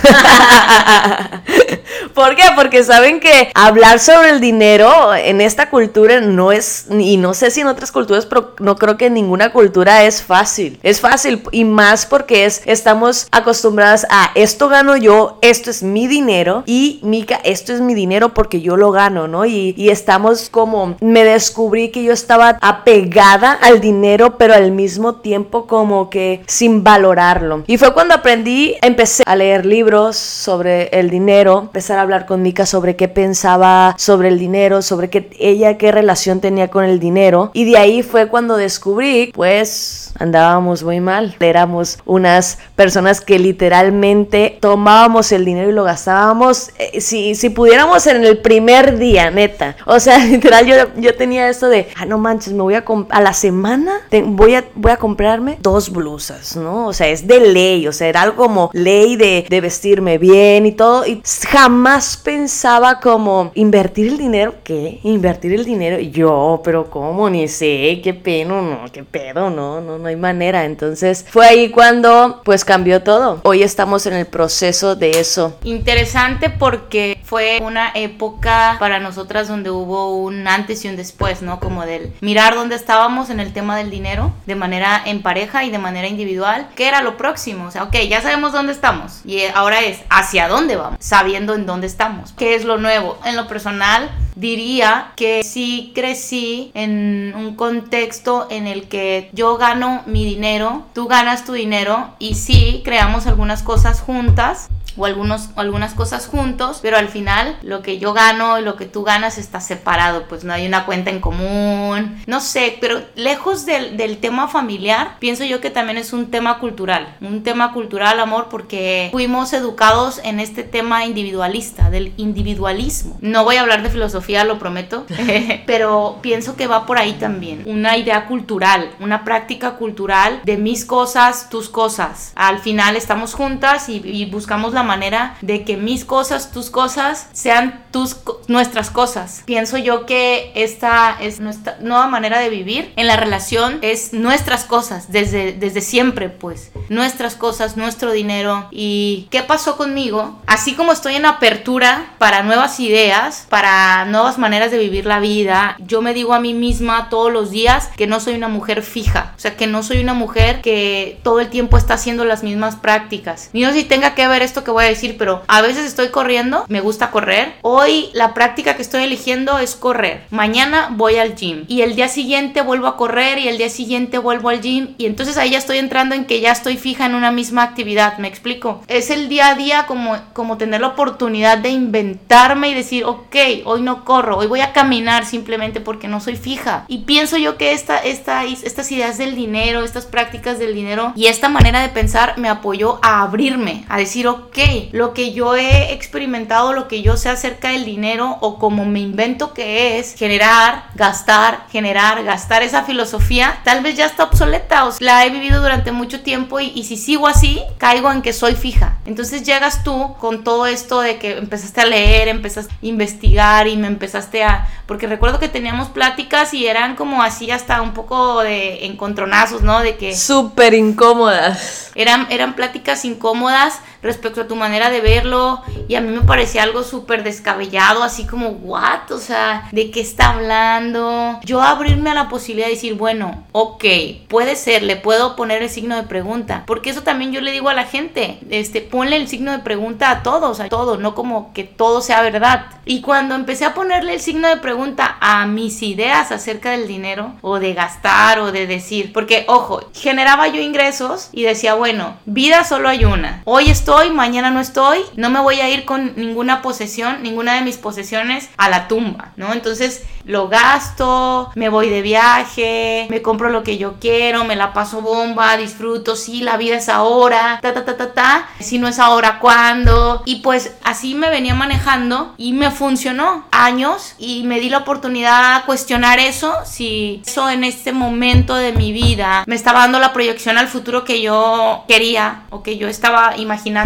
¿Por 2.13 2.35
qué? 2.35 2.43
Porque 2.55 2.83
saben 2.83 3.19
que 3.19 3.51
hablar 3.53 3.99
sobre 3.99 4.29
el 4.29 4.39
dinero 4.39 5.13
en 5.15 5.41
esta 5.41 5.69
cultura 5.69 6.19
no 6.21 6.51
es, 6.51 6.87
y 6.89 7.17
no 7.17 7.33
sé 7.33 7.51
si 7.51 7.61
en 7.61 7.67
otras 7.67 7.91
culturas, 7.91 8.25
pero 8.25 8.55
no 8.59 8.75
creo 8.75 8.97
que 8.97 9.07
en 9.07 9.13
ninguna 9.13 9.51
cultura 9.51 10.03
es 10.03 10.21
fácil. 10.21 10.79
Es 10.83 11.01
fácil 11.01 11.43
y 11.51 11.63
más 11.65 12.05
porque 12.05 12.45
es, 12.45 12.61
estamos 12.65 13.27
acostumbradas 13.31 14.05
a 14.09 14.31
esto 14.35 14.69
gano 14.69 14.97
yo, 14.97 15.39
esto 15.41 15.69
es 15.69 15.83
mi 15.83 16.07
dinero 16.07 16.63
y 16.65 16.99
Mika, 17.03 17.39
esto 17.43 17.73
es 17.73 17.81
mi 17.81 17.93
dinero 17.93 18.33
porque 18.33 18.61
yo 18.61 18.77
lo 18.77 18.91
gano, 18.91 19.27
¿no? 19.27 19.45
Y, 19.45 19.73
y 19.77 19.89
estamos 19.89 20.49
como, 20.49 20.95
me 21.01 21.23
descubrí 21.23 21.89
que 21.89 22.03
yo 22.03 22.13
estaba 22.13 22.57
apegada 22.61 23.51
al 23.51 23.81
dinero, 23.81 24.37
pero 24.37 24.53
al 24.53 24.71
mismo 24.71 25.15
tiempo 25.15 25.67
como 25.67 26.09
que 26.09 26.43
sin 26.47 26.83
valorarlo. 26.83 27.63
Y 27.67 27.77
fue 27.77 27.93
cuando 27.93 28.15
aprendí, 28.15 28.75
empecé 28.81 29.23
a 29.25 29.35
leer 29.35 29.65
libros 29.65 30.15
sobre 30.15 30.87
el 30.89 31.09
dinero, 31.09 31.69
empezar 31.97 31.99
a 31.99 32.01
hablar 32.01 32.25
con 32.25 32.41
Mika 32.41 32.65
sobre 32.65 32.95
qué 32.95 33.07
pensaba 33.07 33.95
sobre 33.97 34.27
el 34.27 34.37
dinero, 34.37 34.81
sobre 34.81 35.09
qué 35.09 35.29
ella 35.39 35.77
qué 35.77 35.91
relación 35.91 36.39
tenía 36.41 36.69
con 36.69 36.83
el 36.85 36.99
dinero. 36.99 37.51
Y 37.53 37.65
de 37.65 37.77
ahí 37.77 38.03
fue 38.03 38.27
cuando 38.27 38.55
descubrí, 38.57 39.31
pues 39.33 40.11
andábamos 40.19 40.83
muy 40.83 40.99
mal. 40.99 41.35
Éramos 41.39 41.99
unas 42.05 42.57
personas 42.75 43.21
que 43.21 43.39
literalmente 43.39 44.57
tomábamos 44.59 45.31
el 45.31 45.45
dinero 45.45 45.69
y 45.69 45.73
lo 45.73 45.83
gastábamos 45.83 46.71
eh, 46.77 47.01
si, 47.01 47.35
si 47.35 47.49
pudiéramos 47.49 48.05
en 48.07 48.23
el 48.23 48.39
primer 48.39 48.97
día, 48.97 49.31
neta. 49.31 49.75
O 49.85 49.99
sea, 49.99 50.17
literal 50.25 50.65
yo, 50.65 50.75
yo 50.97 51.15
tenía 51.15 51.49
esto 51.49 51.69
de, 51.69 51.87
ah, 51.95 52.05
no 52.05 52.17
manches, 52.17 52.53
me 52.53 52.61
voy 52.61 52.75
a 52.75 52.83
a 53.09 53.21
la 53.21 53.33
semana 53.33 54.01
voy, 54.25 54.55
a, 54.55 54.63
voy 54.75 54.91
a 54.91 54.97
comprarme 54.97 55.57
dos 55.61 55.91
blusas, 55.91 56.55
¿no? 56.55 56.87
O 56.87 56.93
sea, 56.93 57.07
es 57.07 57.27
de 57.27 57.39
ley, 57.39 57.87
o 57.87 57.91
sea, 57.91 58.07
era 58.07 58.21
algo 58.21 58.37
como 58.37 58.69
ley 58.73 59.15
de, 59.15 59.45
de 59.49 59.61
vestirme 59.61 60.17
bien 60.17 60.65
y 60.65 60.71
todo. 60.71 61.05
Y 61.05 61.21
jamás 61.49 61.76
pensaba 62.23 62.99
como 62.99 63.51
invertir 63.55 64.07
el 64.07 64.17
dinero. 64.17 64.55
¿Qué? 64.63 64.99
Invertir 65.03 65.53
el 65.53 65.65
dinero. 65.65 65.99
yo, 65.99 66.61
pero 66.63 66.89
¿cómo? 66.89 67.29
Ni 67.29 67.47
sé, 67.47 68.01
qué 68.03 68.13
pena, 68.13 68.61
no, 68.61 68.91
qué 68.91 69.03
pedo, 69.03 69.49
no, 69.49 69.81
no, 69.81 69.97
no 69.97 70.07
hay 70.07 70.15
manera. 70.15 70.65
Entonces 70.65 71.25
fue 71.29 71.45
ahí 71.45 71.69
cuando 71.69 72.41
pues 72.43 72.65
cambió 72.65 73.03
todo. 73.03 73.41
Hoy 73.43 73.63
estamos 73.63 74.05
en 74.05 74.13
el 74.13 74.25
proceso 74.25 74.95
de 74.95 75.19
eso. 75.19 75.57
Interesante 75.63 76.49
porque 76.49 77.19
fue 77.23 77.59
una 77.61 77.91
época 77.93 78.77
para 78.79 78.99
nosotras 78.99 79.47
donde 79.47 79.69
hubo 79.69 80.17
un 80.17 80.47
antes 80.47 80.83
y 80.85 80.87
un 80.87 80.95
después, 80.95 81.41
¿no? 81.41 81.59
Como 81.59 81.85
del 81.85 82.13
mirar 82.21 82.55
dónde 82.55 82.75
estábamos 82.75 83.29
en 83.29 83.39
el 83.39 83.53
tema 83.53 83.77
del 83.77 83.89
dinero 83.89 84.33
de 84.45 84.55
manera 84.55 85.01
en 85.05 85.21
pareja 85.21 85.63
y 85.63 85.71
de 85.71 85.77
manera 85.77 86.07
individual. 86.07 86.67
¿Qué 86.75 86.87
era 86.87 87.01
lo 87.01 87.17
próximo? 87.17 87.65
O 87.65 87.71
sea, 87.71 87.83
ok, 87.83 87.95
ya 88.09 88.21
sabemos 88.21 88.53
dónde 88.53 88.71
estamos 88.71 89.21
y 89.25 89.41
ahora 89.53 89.81
es 89.81 89.99
hacia 90.09 90.47
dónde 90.47 90.75
vamos, 90.75 90.97
sabiendo 90.99 91.53
en 91.53 91.65
dónde 91.67 91.85
estamos. 91.85 92.33
¿Qué 92.35 92.55
es 92.55 92.65
lo 92.65 92.79
nuevo? 92.79 93.19
En 93.25 93.35
lo 93.35 93.47
personal, 93.47 94.09
diría 94.35 95.11
que 95.15 95.43
sí 95.43 95.91
crecí 95.93 96.71
en 96.73 97.33
un 97.35 97.55
contexto 97.55 98.47
en 98.49 98.65
el 98.65 98.87
que 98.87 99.29
yo 99.33 99.57
gano 99.57 100.01
mi 100.07 100.25
dinero, 100.25 100.85
tú 100.93 101.07
ganas 101.07 101.45
tu 101.45 101.53
dinero 101.53 102.09
y 102.17 102.33
sí 102.33 102.81
creamos 102.83 103.27
algunas 103.27 103.61
cosas 103.61 104.01
juntas 104.01 104.69
o 104.97 105.05
algunos, 105.05 105.49
algunas 105.55 105.93
cosas 105.93 106.27
juntos, 106.27 106.79
pero 106.81 106.97
al 106.97 107.07
final 107.07 107.57
lo 107.61 107.81
que 107.81 107.99
yo 107.99 108.13
gano 108.13 108.59
y 108.59 108.63
lo 108.63 108.75
que 108.75 108.85
tú 108.85 109.03
ganas 109.03 109.37
está 109.37 109.61
separado, 109.61 110.25
pues 110.27 110.43
no 110.43 110.53
hay 110.53 110.67
una 110.67 110.85
cuenta 110.85 111.11
en 111.11 111.19
común, 111.19 112.21
no 112.25 112.41
sé, 112.41 112.77
pero 112.81 113.01
lejos 113.15 113.65
del, 113.65 113.97
del 113.97 114.17
tema 114.17 114.47
familiar, 114.47 115.17
pienso 115.19 115.43
yo 115.43 115.61
que 115.61 115.69
también 115.69 115.97
es 115.97 116.13
un 116.13 116.31
tema 116.31 116.59
cultural, 116.59 117.15
un 117.21 117.43
tema 117.43 117.73
cultural, 117.73 118.19
amor, 118.19 118.47
porque 118.49 119.09
fuimos 119.11 119.53
educados 119.53 120.19
en 120.23 120.39
este 120.39 120.63
tema 120.63 121.05
individualista, 121.05 121.89
del 121.89 122.13
individualismo. 122.17 123.17
No 123.21 123.43
voy 123.43 123.57
a 123.57 123.61
hablar 123.61 123.83
de 123.83 123.89
filosofía, 123.89 124.43
lo 124.43 124.59
prometo, 124.59 125.05
pero 125.65 126.19
pienso 126.21 126.55
que 126.55 126.67
va 126.67 126.85
por 126.85 126.97
ahí 126.97 127.13
también, 127.13 127.63
una 127.65 127.97
idea 127.97 128.25
cultural, 128.25 128.91
una 128.99 129.23
práctica 129.23 129.75
cultural 129.75 130.41
de 130.43 130.57
mis 130.57 130.85
cosas, 130.85 131.49
tus 131.49 131.69
cosas. 131.69 132.31
Al 132.35 132.59
final 132.59 132.95
estamos 132.95 133.33
juntas 133.33 133.89
y, 133.89 134.01
y 134.03 134.25
buscamos 134.25 134.73
la 134.73 134.83
manera 134.87 135.37
de 135.41 135.63
que 135.63 135.77
mis 135.77 136.03
cosas, 136.03 136.51
tus 136.51 136.71
cosas, 136.71 137.27
sean 137.33 137.85
tus, 137.91 138.17
nuestras 138.47 138.89
cosas. 138.89 139.43
Pienso 139.45 139.77
yo 139.77 140.05
que 140.07 140.51
esta 140.55 141.15
es 141.21 141.39
nuestra 141.39 141.77
nueva 141.81 142.07
manera 142.07 142.39
de 142.39 142.49
vivir 142.49 142.91
en 142.95 143.05
la 143.05 143.17
relación, 143.17 143.77
es 143.81 144.13
nuestras 144.13 144.63
cosas, 144.63 145.11
desde, 145.11 145.51
desde 145.53 145.81
siempre, 145.81 146.29
pues. 146.29 146.71
Nuestras 146.89 147.35
cosas, 147.35 147.77
nuestro 147.77 148.11
dinero. 148.11 148.67
¿Y 148.71 149.27
qué 149.29 149.43
pasó 149.43 149.77
conmigo? 149.77 150.41
Así 150.47 150.73
como 150.73 150.91
estoy 150.91 151.15
en 151.15 151.25
apertura 151.25 152.13
para 152.17 152.43
nuevas 152.43 152.79
ideas, 152.79 153.45
para 153.49 154.05
nuevas 154.05 154.37
maneras 154.37 154.71
de 154.71 154.77
vivir 154.77 155.05
la 155.05 155.19
vida, 155.19 155.75
yo 155.79 156.01
me 156.01 156.13
digo 156.13 156.33
a 156.33 156.39
mí 156.39 156.53
misma 156.53 157.09
todos 157.09 157.31
los 157.31 157.51
días 157.51 157.89
que 157.97 158.07
no 158.07 158.19
soy 158.19 158.35
una 158.35 158.47
mujer 158.47 158.83
fija. 158.83 159.33
O 159.35 159.39
sea, 159.39 159.55
que 159.55 159.67
no 159.67 159.83
soy 159.83 159.99
una 159.99 160.13
mujer 160.13 160.61
que 160.61 161.19
todo 161.23 161.39
el 161.39 161.49
tiempo 161.49 161.77
está 161.77 161.95
haciendo 161.95 162.25
las 162.25 162.43
mismas 162.43 162.75
prácticas. 162.75 163.49
Y 163.53 163.61
no 163.61 163.71
si 163.73 163.83
tenga 163.83 164.15
que 164.15 164.27
ver 164.27 164.41
esto 164.41 164.63
que 164.63 164.71
voy 164.77 164.85
a 164.85 164.89
decir, 164.89 165.17
pero 165.17 165.41
a 165.47 165.61
veces 165.63 165.87
estoy 165.87 166.09
corriendo, 166.09 166.63
me 166.67 166.81
gusta 166.81 167.09
correr. 167.09 167.53
Hoy 167.63 168.11
la 168.13 168.35
práctica 168.35 168.75
que 168.75 168.83
estoy 168.83 169.03
eligiendo 169.03 169.57
es 169.57 169.75
correr. 169.75 170.27
Mañana 170.29 170.89
voy 170.91 171.15
al 171.15 171.35
gym 171.35 171.65
y 171.67 171.81
el 171.81 171.95
día 171.95 172.07
siguiente 172.09 172.61
vuelvo 172.61 172.85
a 172.85 172.95
correr 172.95 173.39
y 173.39 173.47
el 173.47 173.57
día 173.57 173.71
siguiente 173.71 174.19
vuelvo 174.19 174.49
al 174.49 174.61
gym 174.61 174.93
y 174.99 175.07
entonces 175.07 175.35
ahí 175.37 175.49
ya 175.49 175.57
estoy 175.57 175.79
entrando 175.79 176.13
en 176.13 176.25
que 176.25 176.41
ya 176.41 176.51
estoy 176.51 176.77
fija 176.77 177.07
en 177.07 177.15
una 177.15 177.31
misma 177.31 177.63
actividad, 177.63 178.19
me 178.19 178.27
explico. 178.27 178.83
Es 178.87 179.09
el 179.09 179.29
día 179.29 179.47
a 179.47 179.55
día 179.55 179.87
como, 179.87 180.15
como 180.33 180.57
tener 180.57 180.81
la 180.81 180.89
oportunidad 180.89 181.57
de 181.57 181.69
inventarme 181.69 182.69
y 182.69 182.75
decir, 182.75 183.03
ok, 183.03 183.35
hoy 183.65 183.81
no 183.81 184.05
corro, 184.05 184.37
hoy 184.37 184.45
voy 184.45 184.61
a 184.61 184.73
caminar 184.73 185.25
simplemente 185.25 185.81
porque 185.81 186.07
no 186.07 186.19
soy 186.19 186.35
fija. 186.35 186.85
Y 186.87 186.99
pienso 186.99 187.37
yo 187.37 187.57
que 187.57 187.71
esta, 187.71 187.97
esta, 187.97 188.45
estas 188.45 188.91
ideas 188.91 189.17
del 189.17 189.33
dinero, 189.33 189.83
estas 189.83 190.05
prácticas 190.05 190.59
del 190.59 190.75
dinero 190.75 191.13
y 191.15 191.25
esta 191.25 191.49
manera 191.49 191.81
de 191.81 191.89
pensar 191.89 192.37
me 192.37 192.47
apoyó 192.47 192.99
a 193.01 193.23
abrirme, 193.23 193.83
a 193.89 193.97
decir, 193.97 194.27
ok, 194.27 194.56
lo 194.91 195.13
que 195.13 195.33
yo 195.33 195.55
he 195.55 195.93
experimentado, 195.93 196.73
lo 196.73 196.87
que 196.87 197.01
yo 197.01 197.17
sé 197.17 197.29
acerca 197.29 197.69
del 197.69 197.85
dinero 197.85 198.37
o 198.41 198.57
como 198.57 198.85
me 198.85 198.99
invento 198.99 199.53
que 199.53 199.99
es 199.99 200.15
generar, 200.15 200.85
gastar, 200.95 201.65
generar, 201.71 202.23
gastar 202.23 202.63
esa 202.63 202.83
filosofía, 202.83 203.59
tal 203.63 203.83
vez 203.83 203.95
ya 203.95 204.05
está 204.05 204.23
obsoleta, 204.23 204.85
o 204.87 204.93
la 204.99 205.25
he 205.25 205.29
vivido 205.29 205.61
durante 205.61 205.91
mucho 205.91 206.21
tiempo 206.21 206.59
y, 206.59 206.71
y 206.75 206.83
si 206.85 206.97
sigo 206.97 207.27
así, 207.27 207.61
caigo 207.77 208.11
en 208.11 208.21
que 208.21 208.33
soy 208.33 208.55
fija. 208.55 208.97
Entonces 209.05 209.43
llegas 209.43 209.83
tú 209.83 210.15
con 210.19 210.43
todo 210.43 210.65
esto 210.65 211.01
de 211.01 211.17
que 211.17 211.37
empezaste 211.37 211.81
a 211.81 211.85
leer, 211.85 212.27
empezaste 212.27 212.73
a 212.73 212.77
investigar 212.85 213.67
y 213.67 213.77
me 213.77 213.87
empezaste 213.87 214.43
a... 214.43 214.67
Porque 214.85 215.07
recuerdo 215.07 215.39
que 215.39 215.49
teníamos 215.49 215.89
pláticas 215.89 216.53
y 216.53 216.67
eran 216.67 216.95
como 216.95 217.21
así 217.21 217.51
hasta 217.51 217.81
un 217.81 217.93
poco 217.93 218.41
de 218.41 218.85
encontronazos, 218.85 219.61
¿no? 219.61 219.81
De 219.81 219.97
que... 219.97 220.15
Súper 220.15 220.73
incómodas. 220.73 221.91
Eran, 221.95 222.27
eran 222.29 222.55
pláticas 222.55 223.05
incómodas 223.05 223.81
respecto 224.01 224.41
a 224.41 224.47
tu 224.47 224.55
manera 224.55 224.89
de 224.89 225.01
verlo 225.01 225.61
y 225.87 225.95
a 225.95 226.01
mí 226.01 226.11
me 226.11 226.21
parecía 226.21 226.63
algo 226.63 226.83
súper 226.83 227.23
descabellado, 227.23 228.03
así 228.03 228.25
como, 228.25 228.49
¿what? 228.49 229.11
O 229.11 229.19
sea, 229.19 229.67
¿de 229.71 229.91
qué 229.91 230.01
está 230.01 230.31
hablando? 230.31 231.39
Yo 231.43 231.61
abrirme 231.61 232.09
a 232.09 232.13
la 232.13 232.29
posibilidad 232.29 232.67
de 232.67 232.75
decir, 232.75 232.95
bueno, 232.95 233.43
ok, 233.51 233.83
puede 234.27 234.55
ser, 234.55 234.83
le 234.83 234.95
puedo 234.95 235.35
poner 235.35 235.63
el 235.63 235.69
signo 235.69 235.95
de 235.95 236.03
pregunta, 236.03 236.63
porque 236.67 236.89
eso 236.89 237.03
también 237.03 237.31
yo 237.31 237.41
le 237.41 237.51
digo 237.51 237.69
a 237.69 237.73
la 237.73 237.85
gente, 237.85 238.39
este, 238.49 238.81
ponle 238.81 239.15
el 239.15 239.27
signo 239.27 239.51
de 239.51 239.59
pregunta 239.59 240.11
a 240.11 240.23
todos, 240.23 240.59
a 240.59 240.69
todo, 240.69 240.97
no 240.97 241.15
como 241.15 241.53
que 241.53 241.63
todo 241.63 242.01
sea 242.01 242.21
verdad. 242.21 242.67
Y 242.85 243.01
cuando 243.01 243.35
empecé 243.35 243.65
a 243.65 243.73
ponerle 243.73 244.13
el 244.13 244.21
signo 244.21 244.47
de 244.47 244.57
pregunta 244.57 245.17
a 245.19 245.45
mis 245.45 245.81
ideas 245.83 246.31
acerca 246.31 246.71
del 246.71 246.87
dinero, 246.87 247.33
o 247.41 247.59
de 247.59 247.73
gastar, 247.73 248.39
o 248.39 248.51
de 248.51 248.67
decir, 248.67 249.13
porque, 249.13 249.45
ojo, 249.47 249.81
generaba 249.93 250.47
yo 250.47 250.61
ingresos 250.61 251.29
y 251.31 251.43
decía, 251.43 251.73
bueno, 251.73 252.15
vida 252.25 252.63
solo 252.63 252.89
hay 252.89 253.05
una, 253.05 253.41
hoy 253.45 253.69
estoy 253.69 253.86
estoy, 253.87 254.09
mañana 254.09 254.51
no 254.51 254.59
estoy, 254.59 254.99
no 255.15 255.29
me 255.29 255.39
voy 255.39 255.61
a 255.61 255.69
ir 255.69 255.85
con 255.85 256.11
ninguna 256.17 256.61
posesión, 256.61 257.23
ninguna 257.23 257.55
de 257.55 257.61
mis 257.61 257.77
posesiones 257.77 258.49
a 258.57 258.67
la 258.67 258.89
tumba, 258.89 259.31
¿no? 259.37 259.53
Entonces 259.53 260.03
lo 260.27 260.47
gasto, 260.47 261.51
me 261.55 261.69
voy 261.69 261.89
de 261.89 262.01
viaje, 262.01 263.07
me 263.09 263.21
compro 263.21 263.49
lo 263.49 263.63
que 263.63 263.77
yo 263.77 263.95
quiero, 263.99 264.43
me 264.43 264.55
la 264.55 264.73
paso 264.73 265.01
bomba, 265.01 265.57
disfruto, 265.57 266.15
sí, 266.15 266.41
la 266.41 266.57
vida 266.57 266.77
es 266.77 266.89
ahora, 266.89 267.59
ta, 267.61 267.73
ta, 267.73 267.85
ta, 267.85 267.97
ta, 267.97 268.13
ta, 268.13 268.49
si 268.59 268.79
no 268.79 268.87
es 268.87 268.99
ahora, 268.99 269.39
¿cuándo? 269.39 270.23
Y 270.25 270.37
pues 270.37 270.75
así 270.83 271.15
me 271.15 271.29
venía 271.29 271.55
manejando 271.55 272.33
y 272.37 272.53
me 272.53 272.71
funcionó 272.71 273.45
años 273.51 274.15
y 274.17 274.43
me 274.43 274.59
di 274.59 274.69
la 274.69 274.79
oportunidad 274.79 275.55
a 275.55 275.65
cuestionar 275.65 276.19
eso, 276.19 276.53
si 276.65 277.21
eso 277.25 277.49
en 277.49 277.63
este 277.63 277.93
momento 277.93 278.55
de 278.55 278.73
mi 278.73 278.91
vida 278.91 279.43
me 279.47 279.55
estaba 279.55 279.79
dando 279.79 279.99
la 279.99 280.13
proyección 280.13 280.57
al 280.57 280.67
futuro 280.67 281.03
que 281.03 281.21
yo 281.21 281.83
quería 281.87 282.43
o 282.49 282.63
que 282.63 282.77
yo 282.77 282.87
estaba 282.87 283.37
imaginando 283.37 283.77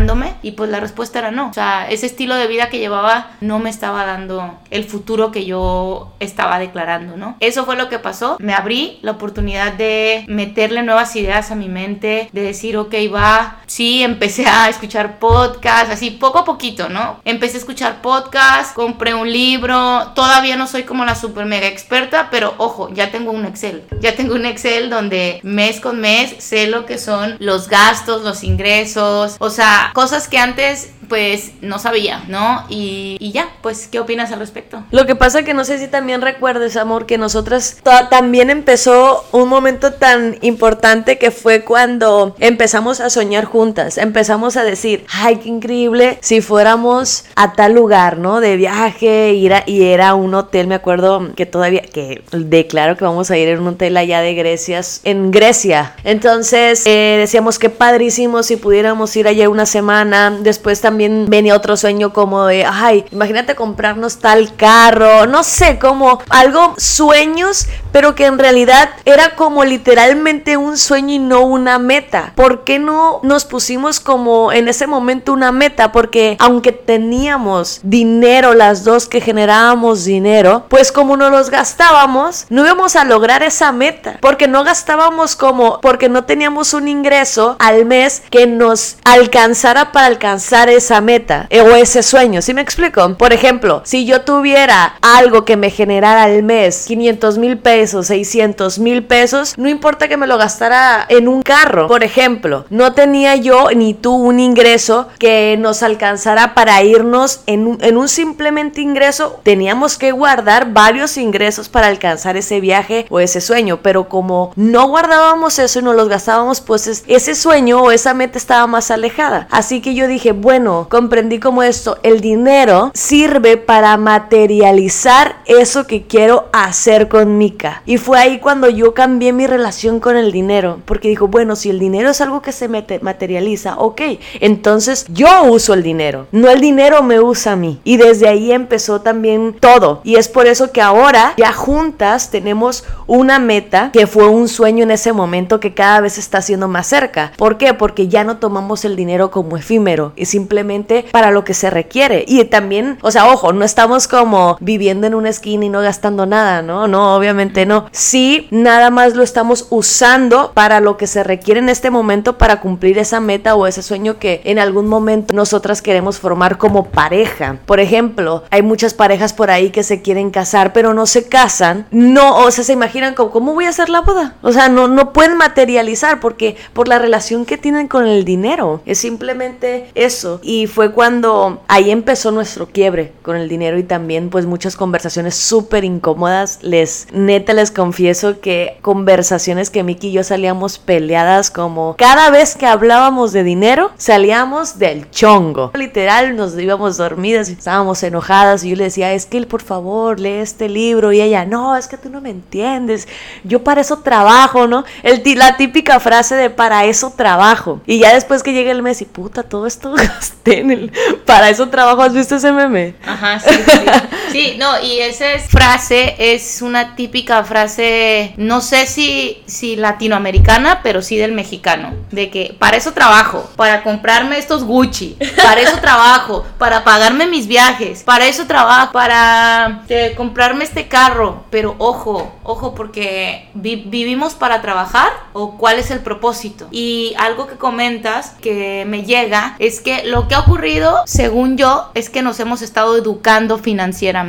y 0.41 0.51
pues 0.51 0.69
la 0.69 0.79
respuesta 0.79 1.19
era 1.19 1.31
no. 1.31 1.49
O 1.49 1.53
sea, 1.53 1.89
ese 1.89 2.05
estilo 2.05 2.35
de 2.35 2.47
vida 2.47 2.69
que 2.69 2.79
llevaba 2.79 3.31
no 3.41 3.59
me 3.59 3.69
estaba 3.69 4.05
dando 4.05 4.59
el 4.69 4.83
futuro 4.83 5.31
que 5.31 5.45
yo 5.45 6.11
estaba 6.19 6.30
declarando, 6.59 7.17
¿no? 7.17 7.37
Eso 7.39 7.65
fue 7.65 7.75
lo 7.75 7.89
que 7.89 7.99
pasó. 7.99 8.37
Me 8.39 8.53
abrí 8.53 8.99
la 9.01 9.11
oportunidad 9.11 9.73
de 9.73 10.25
meterle 10.27 10.83
nuevas 10.83 11.15
ideas 11.15 11.51
a 11.51 11.55
mi 11.55 11.69
mente, 11.69 12.29
de 12.31 12.41
decir, 12.41 12.77
ok, 12.77 12.93
va. 13.13 13.57
Sí, 13.67 14.03
empecé 14.03 14.47
a 14.47 14.69
escuchar 14.69 15.19
podcast, 15.19 15.91
así 15.91 16.11
poco 16.11 16.39
a 16.39 16.45
poquito, 16.45 16.89
¿no? 16.89 17.21
Empecé 17.25 17.55
a 17.57 17.59
escuchar 17.59 18.01
podcast, 18.01 18.75
compré 18.75 19.13
un 19.13 19.31
libro. 19.31 20.11
Todavía 20.15 20.55
no 20.55 20.67
soy 20.67 20.83
como 20.83 21.05
la 21.05 21.15
super 21.15 21.45
mega 21.45 21.67
experta, 21.67 22.29
pero 22.31 22.53
ojo, 22.57 22.89
ya 22.93 23.11
tengo 23.11 23.31
un 23.31 23.45
Excel. 23.45 23.83
Ya 23.99 24.15
tengo 24.15 24.35
un 24.35 24.45
Excel 24.45 24.89
donde 24.89 25.39
mes 25.43 25.79
con 25.79 25.99
mes 25.99 26.35
sé 26.39 26.67
lo 26.67 26.85
que 26.85 26.97
son 26.97 27.37
los 27.39 27.69
gastos, 27.69 28.23
los 28.23 28.43
ingresos, 28.43 29.35
o 29.39 29.49
sea, 29.49 29.91
cosas 29.93 30.27
que 30.27 30.37
antes 30.37 30.91
pues 31.11 31.51
no 31.59 31.77
sabía, 31.77 32.23
¿no? 32.29 32.63
Y, 32.69 33.33
ya, 33.33 33.49
pues, 33.61 33.89
¿qué 33.91 33.99
opinas 33.99 34.31
al 34.31 34.39
respecto? 34.39 34.85
Lo 34.91 35.05
que 35.05 35.13
pasa 35.13 35.43
que 35.43 35.53
no 35.53 35.65
sé 35.65 35.77
si 35.77 35.89
también 35.89 36.21
recuerdes, 36.21 36.77
amor, 36.77 37.05
que 37.05 37.17
nosotras 37.17 37.81
también 38.09 38.49
empezó 38.49 39.25
un 39.33 39.49
momento 39.49 39.91
tan 39.91 40.37
importante 40.39 41.17
que 41.17 41.29
fue 41.29 41.65
cuando 41.65 42.33
empezamos 42.39 43.01
a 43.01 43.09
soñar 43.09 43.43
juntas, 43.43 43.97
empezamos 43.97 44.55
a 44.55 44.63
decir, 44.63 45.03
ay, 45.11 45.35
qué 45.43 45.49
increíble 45.49 46.17
si 46.21 46.39
fuéramos 46.39 47.25
a 47.35 47.51
tal 47.55 47.73
lugar, 47.73 48.17
¿no? 48.17 48.39
De 48.39 48.55
viaje, 48.55 49.33
y 49.33 49.83
era 49.83 50.15
un 50.15 50.33
hotel, 50.33 50.67
me 50.67 50.75
acuerdo 50.75 51.35
que 51.35 51.45
todavía, 51.45 51.81
que 51.81 52.23
declaro 52.31 52.95
que 52.95 53.03
vamos 53.03 53.29
a 53.31 53.37
ir 53.37 53.49
en 53.49 53.59
un 53.59 53.67
hotel 53.67 53.97
allá 53.97 54.21
de 54.21 54.33
Grecia, 54.33 54.79
en 55.03 55.31
Grecia. 55.31 55.93
Entonces, 56.05 56.83
eh, 56.85 57.17
decíamos 57.19 57.59
que 57.59 57.69
padrísimo 57.69 58.43
si 58.43 58.55
pudiéramos 58.55 59.13
ir 59.17 59.27
allá 59.27 59.49
una 59.49 59.65
semana, 59.65 60.37
después 60.41 60.79
también 60.79 61.00
venía 61.09 61.55
otro 61.55 61.77
sueño 61.77 62.13
como 62.13 62.45
de, 62.45 62.65
ay, 62.65 63.05
imagínate 63.11 63.55
comprarnos 63.55 64.17
tal 64.17 64.55
carro, 64.55 65.25
no 65.27 65.43
sé, 65.43 65.79
como 65.79 66.21
algo 66.29 66.73
sueños, 66.77 67.67
pero 67.91 68.15
que 68.15 68.25
en 68.25 68.39
realidad 68.39 68.89
era 69.05 69.35
como 69.35 69.63
literalmente 69.63 70.57
un 70.57 70.77
sueño 70.77 71.15
y 71.15 71.19
no 71.19 71.41
una 71.41 71.79
meta. 71.79 72.33
¿Por 72.35 72.63
qué 72.63 72.79
no 72.79 73.19
nos 73.23 73.45
pusimos 73.45 73.99
como 73.99 74.51
en 74.51 74.67
ese 74.67 74.87
momento 74.87 75.33
una 75.33 75.51
meta? 75.51 75.91
Porque 75.91 76.37
aunque 76.39 76.71
teníamos 76.71 77.79
dinero 77.83 78.53
las 78.53 78.83
dos 78.83 79.07
que 79.07 79.21
generábamos 79.21 80.05
dinero, 80.05 80.65
pues 80.69 80.91
como 80.91 81.17
no 81.17 81.29
los 81.29 81.49
gastábamos, 81.49 82.45
no 82.49 82.65
íbamos 82.65 82.95
a 82.95 83.03
lograr 83.03 83.43
esa 83.43 83.71
meta, 83.71 84.17
porque 84.21 84.47
no 84.47 84.63
gastábamos 84.63 85.35
como, 85.35 85.79
porque 85.81 86.09
no 86.09 86.25
teníamos 86.25 86.73
un 86.73 86.87
ingreso 86.87 87.55
al 87.59 87.85
mes 87.85 88.23
que 88.29 88.47
nos 88.47 88.97
alcanzara 89.03 89.91
para 89.91 90.07
alcanzar 90.07 90.69
esa 90.69 91.01
meta 91.01 91.47
eh, 91.49 91.61
o 91.61 91.75
ese 91.75 92.03
sueño. 92.03 92.41
¿Sí 92.41 92.53
me 92.53 92.61
explico? 92.61 93.15
Por 93.15 93.33
ejemplo, 93.33 93.81
si 93.85 94.05
yo 94.05 94.21
tuviera 94.21 94.95
algo 95.01 95.45
que 95.45 95.57
me 95.57 95.69
generara 95.69 96.23
al 96.23 96.43
mes 96.43 96.85
500 96.87 97.37
mil 97.37 97.57
pesos, 97.57 97.80
600 97.87 98.79
mil 98.79 99.03
pesos, 99.03 99.57
no 99.57 99.69
importa 99.69 100.07
que 100.07 100.17
me 100.17 100.27
lo 100.27 100.37
gastara 100.37 101.05
en 101.09 101.27
un 101.27 101.41
carro. 101.41 101.87
Por 101.87 102.03
ejemplo, 102.03 102.65
no 102.69 102.93
tenía 102.93 103.35
yo 103.35 103.69
ni 103.75 103.93
tú 103.93 104.13
un 104.13 104.39
ingreso 104.39 105.07
que 105.19 105.57
nos 105.59 105.83
alcanzara 105.83 106.53
para 106.53 106.81
irnos 106.83 107.41
en 107.45 107.67
un, 107.67 107.77
en 107.83 107.97
un 107.97 108.07
simplemente 108.07 108.81
ingreso. 108.81 109.39
Teníamos 109.43 109.97
que 109.97 110.11
guardar 110.11 110.73
varios 110.73 111.17
ingresos 111.17 111.69
para 111.69 111.87
alcanzar 111.87 112.37
ese 112.37 112.59
viaje 112.59 113.05
o 113.09 113.19
ese 113.19 113.41
sueño. 113.41 113.79
Pero 113.81 114.09
como 114.09 114.53
no 114.55 114.87
guardábamos 114.87 115.59
eso 115.59 115.79
y 115.79 115.83
no 115.83 115.93
los 115.93 116.09
gastábamos, 116.09 116.61
pues 116.61 117.03
ese 117.07 117.35
sueño 117.35 117.81
o 117.81 117.91
esa 117.91 118.13
meta 118.13 118.37
estaba 118.37 118.67
más 118.67 118.91
alejada. 118.91 119.47
Así 119.51 119.81
que 119.81 119.93
yo 119.93 120.07
dije, 120.07 120.31
bueno, 120.31 120.87
comprendí 120.89 121.39
como 121.39 121.63
esto, 121.63 121.97
el 122.03 122.21
dinero 122.21 122.91
sirve 122.93 123.57
para 123.57 123.95
materializar 123.97 125.37
eso 125.45 125.87
que 125.87 126.07
quiero 126.07 126.49
hacer 126.53 127.07
con 127.07 127.37
Y 127.85 127.97
fue 127.97 128.19
ahí 128.19 128.39
cuando 128.39 128.69
yo 128.69 128.93
cambié 128.93 129.33
mi 129.33 129.47
relación 129.47 129.99
con 129.99 130.17
el 130.17 130.31
dinero, 130.31 130.79
porque 130.85 131.09
dijo, 131.09 131.27
bueno, 131.27 131.55
si 131.55 131.69
el 131.69 131.79
dinero 131.79 132.09
es 132.09 132.21
algo 132.21 132.41
que 132.41 132.51
se 132.51 132.67
materializa, 132.67 133.77
ok, 133.77 134.01
entonces 134.39 135.05
yo 135.09 135.43
uso 135.43 135.73
el 135.73 135.83
dinero, 135.83 136.27
no 136.31 136.49
el 136.49 136.61
dinero 136.61 137.03
me 137.03 137.19
usa 137.19 137.53
a 137.53 137.55
mí. 137.55 137.79
Y 137.83 137.97
desde 137.97 138.27
ahí 138.27 138.51
empezó 138.51 139.01
también 139.01 139.55
todo. 139.59 140.01
Y 140.03 140.15
es 140.15 140.27
por 140.27 140.47
eso 140.47 140.71
que 140.71 140.81
ahora 140.81 141.33
ya 141.37 141.53
juntas 141.53 142.31
tenemos 142.31 142.83
una 143.07 143.39
meta 143.39 143.91
que 143.91 144.07
fue 144.07 144.27
un 144.27 144.47
sueño 144.47 144.83
en 144.83 144.91
ese 144.91 145.13
momento 145.13 145.59
que 145.59 145.73
cada 145.73 146.01
vez 146.01 146.17
está 146.17 146.41
siendo 146.41 146.67
más 146.67 146.87
cerca. 146.87 147.31
¿Por 147.37 147.57
qué? 147.57 147.73
Porque 147.73 148.07
ya 148.07 148.23
no 148.23 148.37
tomamos 148.37 148.85
el 148.85 148.95
dinero 148.95 149.31
como 149.31 149.57
efímero 149.57 150.13
y 150.15 150.25
simplemente 150.25 151.05
para 151.11 151.31
lo 151.31 151.43
que 151.43 151.53
se 151.53 151.69
requiere. 151.69 152.25
Y 152.27 152.43
también, 152.45 152.97
o 153.01 153.11
sea, 153.11 153.31
ojo, 153.31 153.53
no 153.53 153.65
estamos 153.65 154.07
como 154.07 154.57
viviendo 154.59 155.07
en 155.07 155.15
una 155.15 155.29
esquina 155.29 155.65
y 155.65 155.69
no 155.69 155.81
gastando 155.81 156.25
nada, 156.25 156.61
¿no? 156.61 156.87
No, 156.87 157.15
obviamente 157.15 157.60
¿no? 157.65 157.87
Sí, 157.91 158.47
nada 158.51 158.89
más 158.89 159.15
lo 159.15 159.23
estamos 159.23 159.67
usando 159.69 160.51
para 160.53 160.79
lo 160.79 160.97
que 160.97 161.07
se 161.07 161.23
requiere 161.23 161.59
en 161.59 161.69
este 161.69 161.89
momento 161.89 162.37
para 162.37 162.59
cumplir 162.59 162.97
esa 162.97 163.19
meta 163.19 163.55
o 163.55 163.67
ese 163.67 163.81
sueño 163.81 164.19
que 164.19 164.41
en 164.45 164.59
algún 164.59 164.87
momento 164.87 165.33
nosotras 165.33 165.81
queremos 165.81 166.19
formar 166.19 166.57
como 166.57 166.85
pareja. 166.85 167.57
Por 167.65 167.79
ejemplo, 167.79 168.43
hay 168.49 168.61
muchas 168.61 168.93
parejas 168.93 169.33
por 169.33 169.51
ahí 169.51 169.69
que 169.69 169.83
se 169.83 170.01
quieren 170.01 170.31
casar, 170.31 170.73
pero 170.73 170.93
no 170.93 171.05
se 171.05 171.27
casan, 171.27 171.87
no, 171.91 172.37
o 172.37 172.51
sea, 172.51 172.63
se 172.63 172.73
imaginan 172.73 173.13
como, 173.13 173.31
¿cómo 173.31 173.53
voy 173.53 173.65
a 173.65 173.69
hacer 173.69 173.89
la 173.89 174.01
boda? 174.01 174.35
O 174.41 174.51
sea, 174.51 174.69
no, 174.69 174.87
no 174.87 175.13
pueden 175.13 175.37
materializar 175.37 176.19
porque 176.19 176.55
por 176.73 176.87
la 176.87 176.99
relación 176.99 177.45
que 177.45 177.57
tienen 177.57 177.87
con 177.87 178.07
el 178.07 178.25
dinero. 178.25 178.81
Es 178.85 178.99
simplemente 178.99 179.89
eso. 179.95 180.39
Y 180.43 180.67
fue 180.67 180.91
cuando 180.91 181.61
ahí 181.67 181.91
empezó 181.91 182.31
nuestro 182.31 182.67
quiebre 182.67 183.13
con 183.21 183.35
el 183.35 183.49
dinero 183.49 183.77
y 183.77 183.83
también 183.83 184.29
pues 184.29 184.45
muchas 184.45 184.75
conversaciones 184.75 185.35
súper 185.35 185.83
incómodas. 185.83 186.59
Les, 186.61 187.07
neta 187.11 187.50
les 187.53 187.71
confieso 187.71 188.39
que 188.39 188.77
conversaciones 188.81 189.69
que 189.69 189.83
Miki 189.83 190.09
y 190.09 190.11
yo 190.13 190.23
salíamos 190.23 190.79
peleadas 190.79 191.51
como 191.51 191.95
cada 191.97 192.29
vez 192.29 192.55
que 192.55 192.65
hablábamos 192.65 193.31
de 193.31 193.43
dinero 193.43 193.91
salíamos 193.97 194.79
del 194.79 195.09
chongo. 195.11 195.71
Literal 195.73 196.35
nos 196.35 196.57
íbamos 196.57 196.97
dormidas 196.97 197.49
y 197.49 197.53
estábamos 197.53 198.01
enojadas 198.03 198.63
y 198.63 198.69
yo 198.69 198.75
le 198.75 198.85
decía, 198.85 199.13
es 199.13 199.25
que 199.25 199.41
por 199.45 199.61
favor 199.61 200.19
lee 200.19 200.39
este 200.39 200.69
libro 200.69 201.11
y 201.11 201.21
ella, 201.21 201.45
no, 201.45 201.75
es 201.75 201.87
que 201.87 201.97
tú 201.97 202.09
no 202.09 202.21
me 202.21 202.29
entiendes. 202.29 203.07
Yo 203.43 203.63
para 203.63 203.81
eso 203.81 203.99
trabajo, 203.99 204.67
¿no? 204.67 204.83
El, 205.03 205.21
la 205.37 205.57
típica 205.57 205.99
frase 205.99 206.35
de 206.35 206.49
para 206.49 206.85
eso 206.85 207.13
trabajo. 207.15 207.81
Y 207.85 207.99
ya 207.99 208.13
después 208.13 208.43
que 208.43 208.53
llega 208.53 208.71
el 208.71 208.83
mes 208.83 209.01
y 209.01 209.05
puta, 209.05 209.43
todo 209.43 209.65
esto 209.67 209.93
gasté 209.95 210.59
en 210.59 210.71
el... 210.71 210.91
Para 211.25 211.49
eso 211.49 211.69
trabajo, 211.69 212.01
¿has 212.01 212.13
visto 212.13 212.35
ese 212.35 212.51
meme? 212.51 212.95
Ajá, 213.05 213.39
sí, 213.39 213.55
sí. 213.65 213.79
Sí, 214.31 214.55
no, 214.57 214.81
y 214.81 214.99
esa 214.99 215.25
frase 215.39 216.15
es 216.17 216.61
una 216.61 216.95
típica 216.95 217.43
frase, 217.43 218.33
no 218.37 218.61
sé 218.61 218.85
si, 218.85 219.41
si 219.45 219.75
latinoamericana, 219.75 220.81
pero 220.83 221.01
sí 221.01 221.17
del 221.17 221.33
mexicano. 221.33 221.93
De 222.11 222.29
que 222.29 222.55
para 222.57 222.77
eso 222.77 222.93
trabajo, 222.93 223.49
para 223.55 223.83
comprarme 223.83 224.37
estos 224.37 224.63
Gucci, 224.63 225.17
para 225.43 225.61
eso 225.61 225.77
trabajo, 225.79 226.45
para 226.57 226.83
pagarme 226.83 227.27
mis 227.27 227.47
viajes, 227.47 228.03
para 228.03 228.27
eso 228.27 228.47
trabajo, 228.47 228.91
para 228.93 229.83
eh, 229.89 230.13
comprarme 230.15 230.63
este 230.63 230.87
carro. 230.87 231.43
Pero 231.49 231.75
ojo, 231.77 232.31
ojo, 232.43 232.73
porque 232.73 233.49
vivimos 233.53 234.35
para 234.35 234.61
trabajar 234.61 235.11
o 235.33 235.57
cuál 235.57 235.79
es 235.79 235.91
el 235.91 235.99
propósito. 235.99 236.67
Y 236.71 237.13
algo 237.17 237.47
que 237.47 237.55
comentas 237.55 238.35
que 238.41 238.85
me 238.87 239.03
llega 239.03 239.55
es 239.59 239.81
que 239.81 240.03
lo 240.05 240.27
que 240.27 240.35
ha 240.35 240.39
ocurrido, 240.39 241.03
según 241.05 241.57
yo, 241.57 241.91
es 241.95 242.09
que 242.09 242.21
nos 242.21 242.39
hemos 242.39 242.61
estado 242.61 242.95
educando 242.97 243.57
financieramente. 243.57 244.20